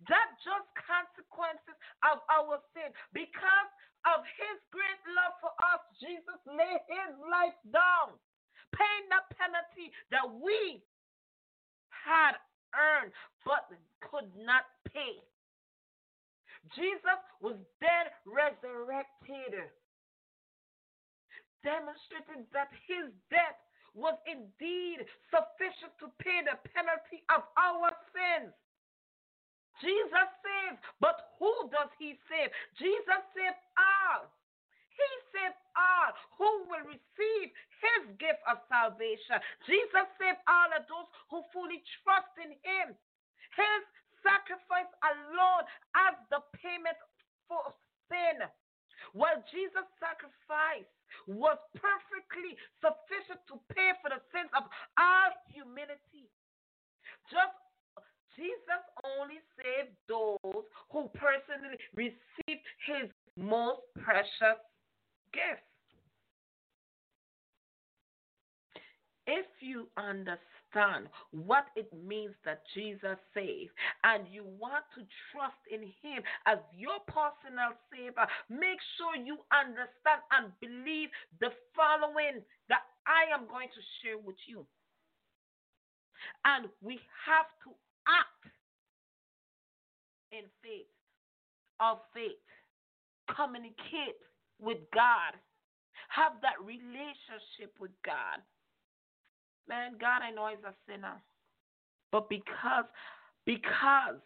[0.09, 1.77] That just consequences
[2.07, 2.95] of our sin.
[3.13, 3.69] Because
[4.09, 8.17] of his great love for us, Jesus laid his life down,
[8.73, 10.81] paying the penalty that we
[11.93, 12.39] had
[12.73, 13.13] earned
[13.45, 13.69] but
[14.01, 15.21] could not pay.
[16.77, 19.69] Jesus was then resurrected,
[21.65, 23.59] demonstrating that his death
[23.95, 25.03] was indeed
[25.33, 28.55] sufficient to pay the penalty of our sins.
[29.81, 32.53] Jesus saves, but who does he save?
[32.77, 34.29] Jesus saves all.
[34.93, 37.49] He saves all who will receive
[37.81, 39.41] his gift of salvation.
[39.65, 42.93] Jesus saves all of those who fully trust in him.
[43.57, 43.83] His
[44.21, 45.65] sacrifice alone
[45.97, 46.97] as the payment
[47.49, 47.73] for
[48.13, 48.45] sin.
[49.17, 50.89] While Jesus' sacrifice
[51.27, 52.55] was perfectly
[52.85, 54.69] sufficient to pay for the sins of
[55.01, 56.29] all humanity.
[57.33, 57.57] Just
[58.37, 64.61] Jesus only saved those who personally received his most precious
[65.33, 65.65] gift.
[69.27, 73.71] If you understand what it means that Jesus saved
[74.03, 80.27] and you want to trust in him as your personal savior, make sure you understand
[80.35, 84.67] and believe the following that I am going to share with you.
[86.45, 87.71] And we have to
[88.11, 88.53] act
[90.33, 90.91] in faith,
[91.81, 92.43] of faith,
[93.35, 94.19] communicate
[94.61, 95.39] with God,
[96.09, 98.43] have that relationship with God.
[99.69, 101.23] Man, God, I know I'm a sinner.
[102.13, 102.91] But because,
[103.47, 104.21] because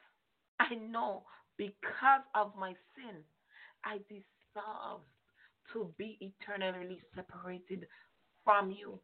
[0.59, 1.23] I know,
[1.59, 3.21] because of my sin,
[3.85, 5.05] I deserve
[5.73, 7.87] to be eternally separated
[8.45, 8.99] from you.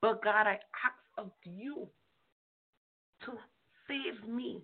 [0.00, 1.88] But God, I ask of you
[3.24, 3.32] to
[3.90, 4.62] save me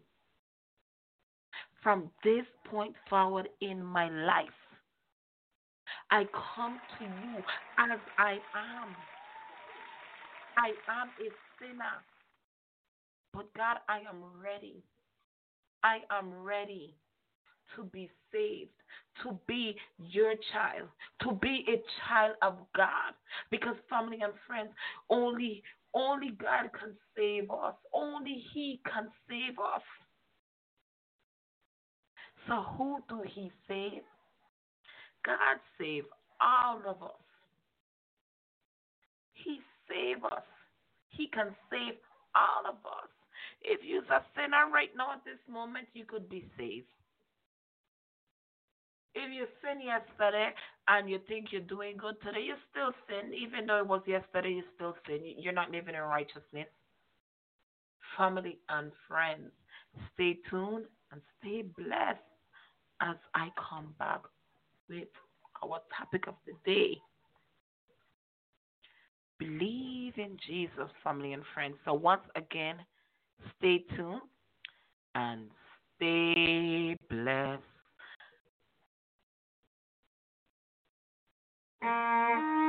[1.82, 4.46] from this point forward in my life.
[6.10, 6.24] I
[6.54, 7.38] come to you
[7.78, 8.96] as I am.
[10.56, 11.28] I am a
[11.58, 11.96] sinner.
[13.32, 14.82] But God, I am ready.
[15.82, 16.94] I am ready
[17.74, 18.70] to be saved,
[19.22, 20.88] to be your child,
[21.22, 23.12] to be a child of God.
[23.50, 24.70] Because family and friends,
[25.10, 25.62] only
[25.94, 27.74] only God can save us.
[27.92, 29.82] Only He can save us.
[32.48, 34.02] So who do He save?
[35.24, 36.04] God save
[36.40, 37.22] all of us.
[39.34, 39.58] He
[39.88, 40.44] save us.
[41.10, 41.98] He can save
[42.34, 43.10] all of us.
[43.62, 46.86] If you're a sinner right now at this moment, you could be saved.
[49.18, 50.50] If you sin yesterday
[50.88, 53.32] and you think you're doing good today, you still sin.
[53.32, 55.20] Even though it was yesterday, you still sin.
[55.38, 56.68] You're not living in righteousness.
[58.18, 59.50] Family and friends,
[60.14, 62.20] stay tuned and stay blessed
[63.00, 64.20] as I come back
[64.90, 65.08] with
[65.64, 66.98] our topic of the day.
[69.38, 71.76] Believe in Jesus, family and friends.
[71.86, 72.76] So, once again,
[73.58, 74.20] stay tuned
[75.14, 75.48] and
[75.96, 77.62] stay blessed.
[81.86, 82.65] Thank you.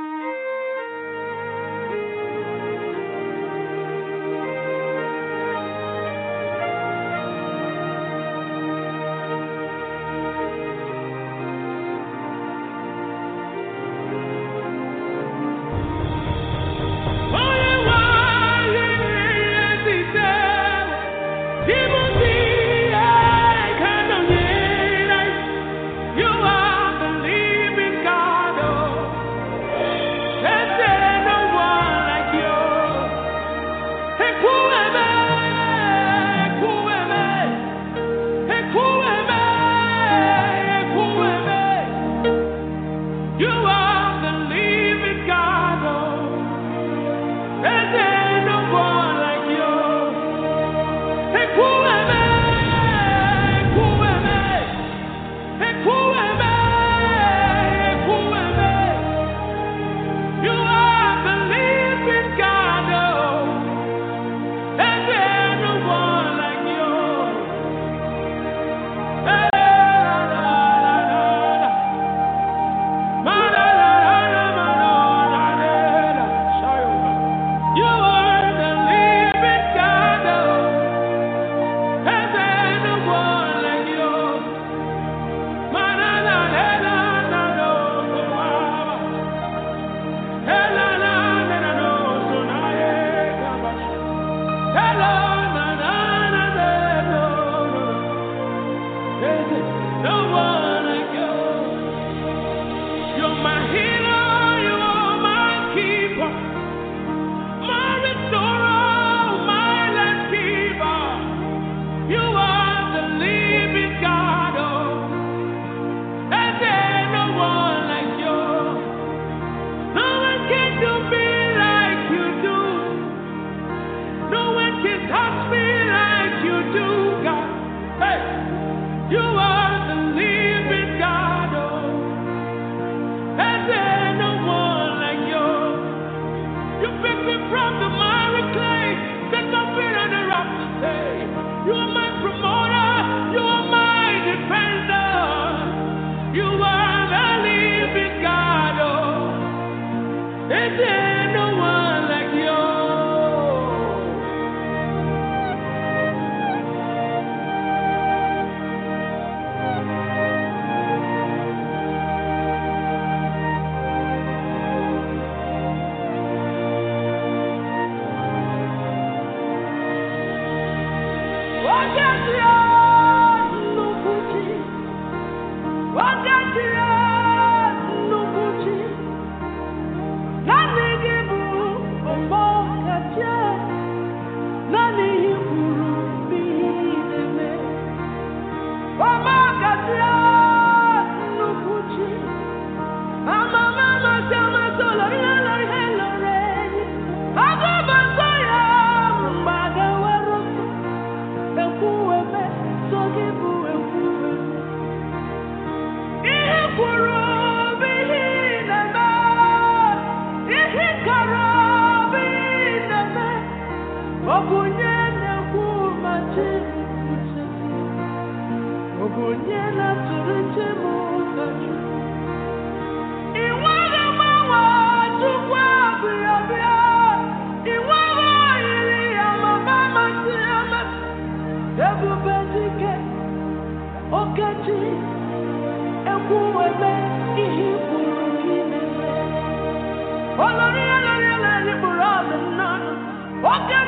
[243.58, 243.74] Oke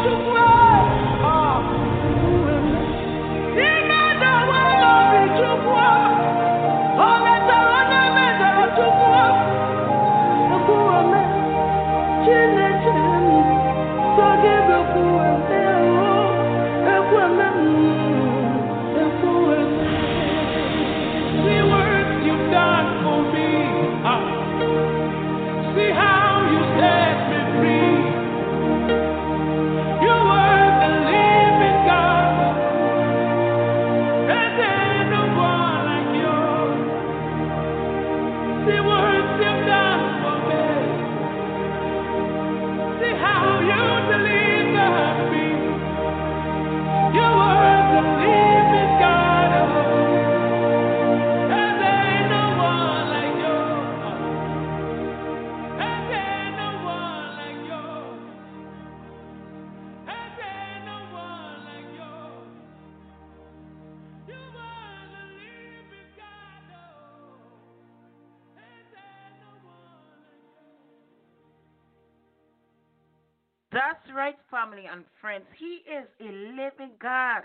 [77.01, 77.43] God,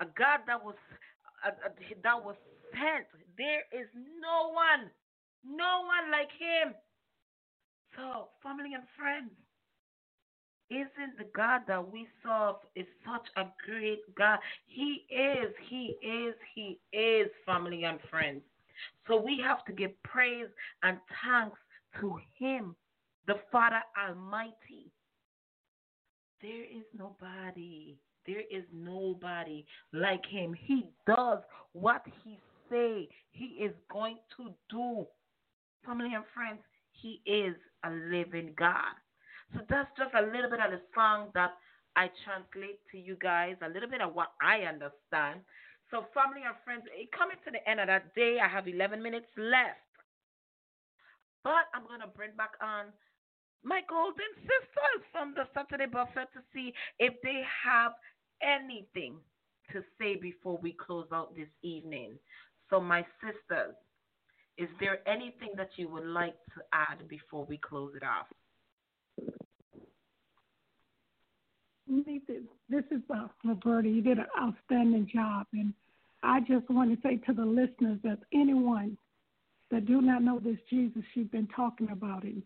[0.00, 0.74] a God that was
[1.46, 1.50] uh,
[2.02, 2.36] that was
[2.72, 3.06] sent.
[3.36, 3.88] There is
[4.20, 4.90] no one,
[5.44, 6.74] no one like Him.
[7.96, 9.30] So, family and friends,
[10.70, 14.38] isn't the God that we serve is such a great God?
[14.66, 18.42] He is, He is, He is, family and friends.
[19.06, 20.48] So we have to give praise
[20.82, 21.58] and thanks
[22.00, 22.74] to Him,
[23.26, 24.90] the Father Almighty.
[26.42, 27.96] There is nobody.
[28.26, 30.54] There is nobody like him.
[30.54, 31.38] He does
[31.72, 32.38] what he
[32.70, 35.06] say he is going to do.
[35.84, 37.54] Family and friends, he is
[37.84, 38.94] a living God.
[39.54, 41.52] So that's just a little bit of the song that
[41.94, 45.40] I translate to you guys, a little bit of what I understand.
[45.90, 46.82] So, family and friends,
[47.16, 48.38] coming to the end of that day.
[48.42, 49.86] I have 11 minutes left.
[51.46, 52.90] But I'm going to bring back on
[53.62, 57.94] my golden sisters from the Saturday Buffet to see if they have
[58.42, 59.14] anything
[59.72, 62.18] to say before we close out this evening.
[62.70, 63.74] So, my sisters,
[64.58, 68.26] is there anything that you would like to add before we close it off?
[72.68, 73.88] This is uh, Roberta.
[73.88, 75.72] You did an outstanding job, and
[76.22, 78.96] I just want to say to the listeners that anyone
[79.70, 82.42] that do not know this Jesus you've been talking about him,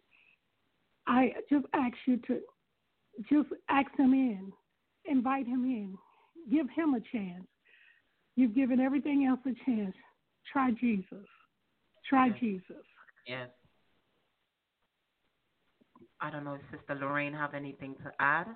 [1.07, 2.41] I just ask you to
[3.31, 4.53] just ask him in,
[5.05, 5.97] invite him in,
[6.51, 7.47] give him a chance.
[8.37, 9.95] You've given everything else a chance.
[10.53, 11.27] Try Jesus.
[12.09, 12.85] Try Jesus.
[13.27, 13.49] Yes.
[16.21, 18.47] I don't know if Sister Lorraine have anything to add.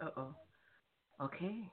[0.00, 0.34] Uh oh.
[1.22, 1.70] Okay.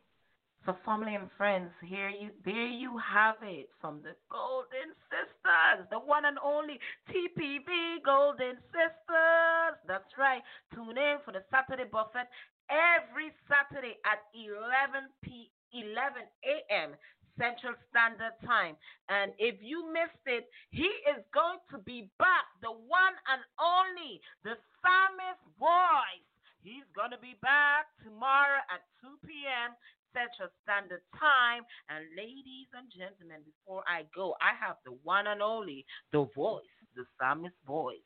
[0.65, 5.99] So family and friends, here you there you have it from the Golden Sisters, the
[5.99, 6.79] one and only
[7.11, 9.75] TPV Golden Sisters.
[9.87, 10.39] That's right.
[10.73, 12.31] Tune in for the Saturday buffet
[12.71, 16.95] every Saturday at 11 p 11 a.m.
[17.35, 18.79] Central Standard Time.
[19.09, 24.21] And if you missed it, he is going to be back, the one and only,
[24.47, 26.29] the psalmist voice.
[26.63, 29.75] He's going to be back tomorrow at 2 p.m.
[30.13, 31.65] Central Standard Time.
[31.89, 36.63] And ladies and gentlemen, before I go, I have the one and only, the voice,
[36.95, 38.05] the psalmist voice.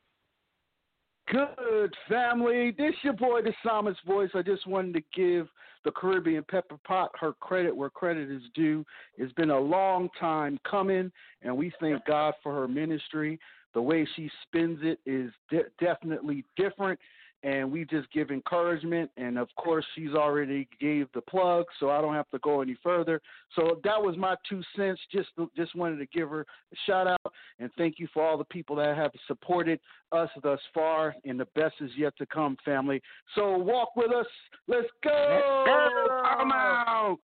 [1.30, 2.74] Good family.
[2.76, 4.30] This your boy, the Psalmist Voice.
[4.34, 5.46] I just wanted to give
[5.84, 8.82] the Caribbean Pepper Pot her credit where credit is due.
[9.18, 11.12] It's been a long time coming,
[11.42, 13.38] and we thank God for her ministry.
[13.74, 16.98] The way she spins it is de- definitely different,
[17.42, 19.10] and we just give encouragement.
[19.16, 22.76] And of course, she's already gave the plug, so I don't have to go any
[22.82, 23.20] further.
[23.54, 25.00] So that was my two cents.
[25.12, 28.44] Just just wanted to give her a shout out and thank you for all the
[28.44, 29.80] people that have supported
[30.12, 33.02] us thus far, and the best is yet to come, family.
[33.34, 34.26] So walk with us.
[34.66, 35.64] Let's go.
[35.66, 36.22] Let's go.
[36.24, 37.18] I'm out.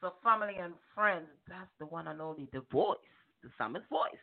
[0.00, 2.96] so, family and friends, that's the one and only, the voice,
[3.42, 4.20] the psalmist voice.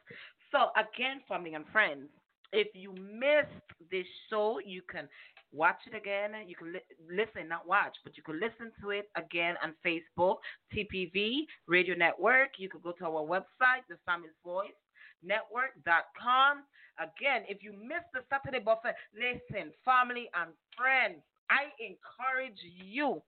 [0.52, 2.08] So, again, family and friends,
[2.56, 5.08] if you missed this show, you can
[5.52, 6.32] watch it again.
[6.48, 10.38] You can li- listen, not watch, but you can listen to it again on Facebook,
[10.74, 12.58] TPV Radio Network.
[12.58, 14.80] You can go to our website, the Psalmist Voice
[15.24, 16.64] Network.com.
[16.98, 21.20] Again, if you missed the Saturday buffet, listen, family and friends,
[21.50, 23.22] I encourage you.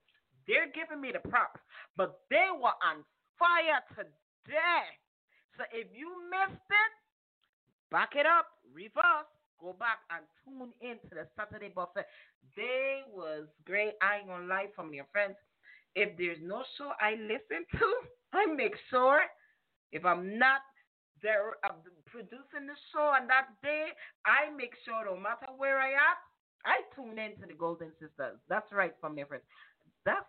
[0.48, 1.60] They're giving me the props,
[1.98, 3.04] but they were on
[3.36, 4.88] fire today.
[5.60, 6.94] So if you missed it,
[7.92, 12.06] back it up, reverse, go back and tune in to the Saturday buffet.
[12.56, 13.94] They was great.
[14.02, 15.36] I ain't gonna lie from your friends.
[15.96, 17.88] If there's no show I listen to,
[18.34, 19.22] I make sure
[19.92, 20.62] if I'm not
[21.24, 21.74] there uh,
[22.06, 23.90] producing the show on that day,
[24.26, 26.20] I make sure no matter where I at,
[26.66, 28.38] I tune in to the Golden Sisters.
[28.50, 29.46] That's right, from your friends.
[30.06, 30.26] That's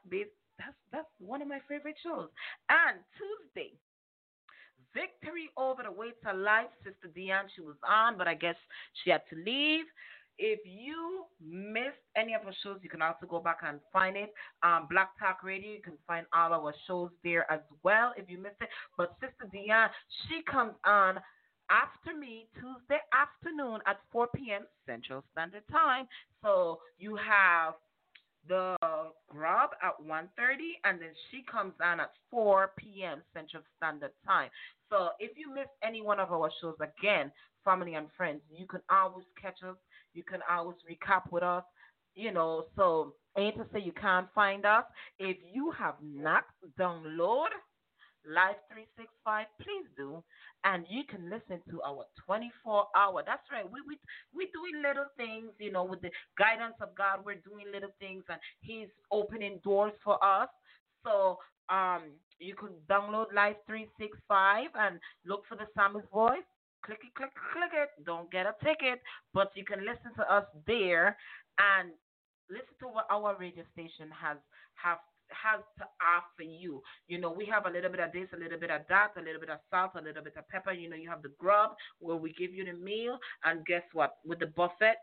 [0.58, 2.28] that's that's one of my favorite shows.
[2.68, 3.74] And Tuesday,
[4.98, 6.66] Victory over the weights of life.
[6.82, 8.56] Sister Dion, she was on, but I guess
[9.02, 9.84] she had to leave.
[10.38, 14.32] If you missed any of our shows, you can also go back and find it.
[14.62, 18.38] Um, Black Talk Radio, you can find all our shows there as well if you
[18.38, 18.68] missed it.
[18.96, 19.90] But Sister Dion,
[20.28, 21.18] she comes on
[21.70, 24.62] after me Tuesday afternoon at 4 p.m.
[24.86, 26.06] Central Standard Time.
[26.42, 27.74] So you have
[28.48, 28.76] the
[29.28, 30.28] grub at 1.30
[30.84, 33.22] and then she comes on at 4 p.m.
[33.34, 34.50] Central Standard Time.
[34.90, 37.30] So if you miss any one of our shows, again,
[37.64, 39.76] family and friends, you can always catch us.
[40.14, 41.64] You can always recap with us.
[42.14, 44.84] You know, so ain't to say you can't find us.
[45.18, 46.44] If you have not
[46.78, 47.48] download
[48.26, 50.22] Live 365, please do.
[50.64, 53.22] And you can listen to our 24 hour.
[53.24, 53.64] That's right.
[53.64, 53.96] We we
[54.34, 57.24] we doing little things, you know, with the guidance of God.
[57.24, 60.48] We're doing little things, and He's opening doors for us.
[61.04, 61.38] So
[61.68, 66.46] um, you can download Live 365 and look for the Psalmist Voice.
[66.84, 67.90] Click it, click it, click it.
[68.06, 69.00] Don't get a ticket,
[69.34, 71.16] but you can listen to us there
[71.58, 71.90] and
[72.50, 74.38] listen to what our radio station has
[74.74, 74.98] have
[75.30, 76.82] has to offer you.
[77.06, 79.20] You know, we have a little bit of this, a little bit of that, a
[79.20, 80.72] little bit of salt, a little bit of pepper.
[80.72, 84.16] You know, you have the grub where we give you the meal, and guess what?
[84.24, 84.96] With the buffet,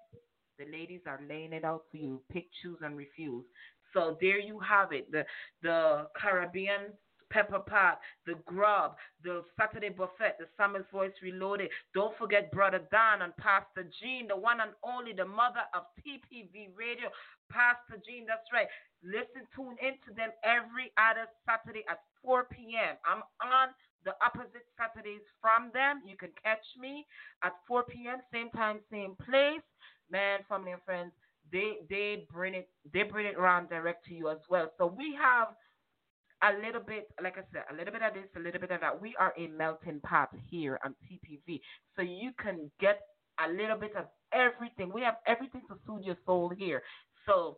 [0.57, 2.21] the ladies are laying it out for you.
[2.31, 3.45] Pick, choose, and refuse.
[3.93, 5.11] So there you have it.
[5.11, 5.25] The
[5.61, 6.91] the Caribbean
[7.29, 11.69] pepper pot, the grub, the Saturday buffet, the Psalmist Voice Reloaded.
[11.93, 16.69] Don't forget Brother Don and Pastor Jean, the one and only, the mother of TPV
[16.77, 17.09] Radio.
[17.49, 18.67] Pastor Jean, that's right.
[19.03, 22.97] Listen, tune into them every other Saturday at 4 p.m.
[23.05, 23.69] I'm on
[24.03, 26.01] the opposite Saturdays from them.
[26.05, 27.05] You can catch me
[27.43, 28.17] at 4 p.m.
[28.33, 29.65] same time, same place.
[30.09, 31.11] Man, family and friends,
[31.51, 34.71] they they bring it they bring it around direct to you as well.
[34.77, 35.49] So we have
[36.45, 38.81] a little bit, like I said, a little bit of this, a little bit of
[38.81, 39.01] that.
[39.01, 41.59] We are a melting pot here on TPV,
[41.95, 43.01] so you can get
[43.45, 44.91] a little bit of everything.
[44.93, 46.83] We have everything to soothe your soul here.
[47.25, 47.57] So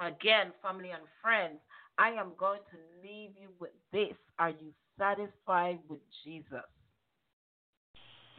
[0.00, 1.58] again, family and friends,
[1.98, 4.16] I am going to leave you with this.
[4.38, 6.64] Are you satisfied with Jesus?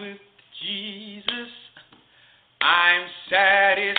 [0.00, 0.18] with
[0.62, 1.50] Jesus.
[2.60, 3.96] I'm satisfied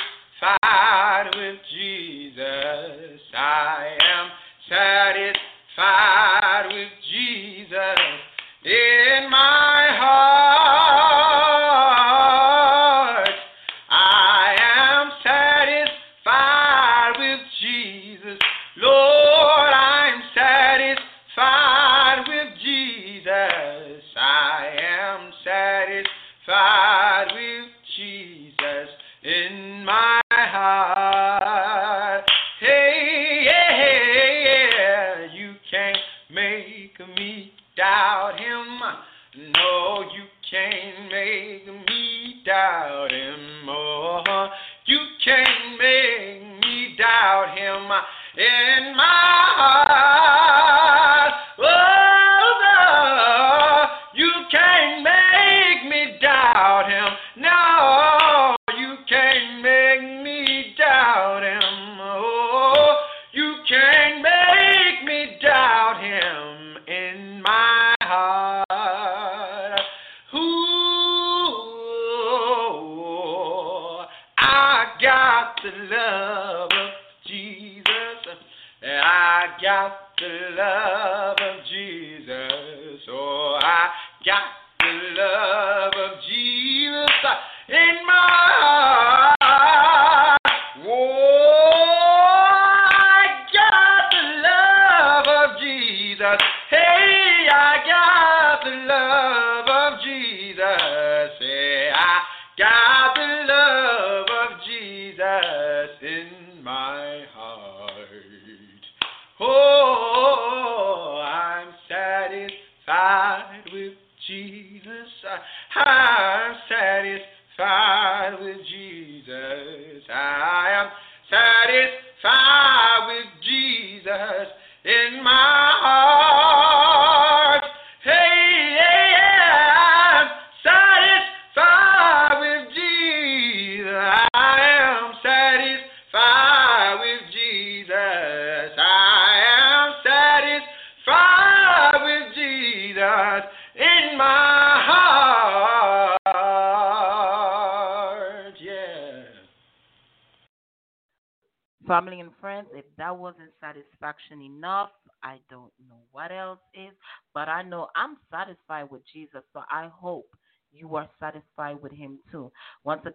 [1.36, 3.22] with Jesus.
[3.34, 4.30] I am
[4.68, 8.19] satisfied with Jesus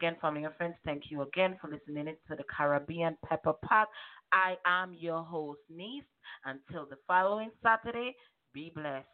[0.04, 0.74] again from your friends.
[0.84, 3.88] Thank you again for listening to the Caribbean Pepper Pot.
[4.32, 6.04] I am your host, Niece.
[6.44, 8.14] Until the following Saturday,
[8.52, 9.06] be blessed.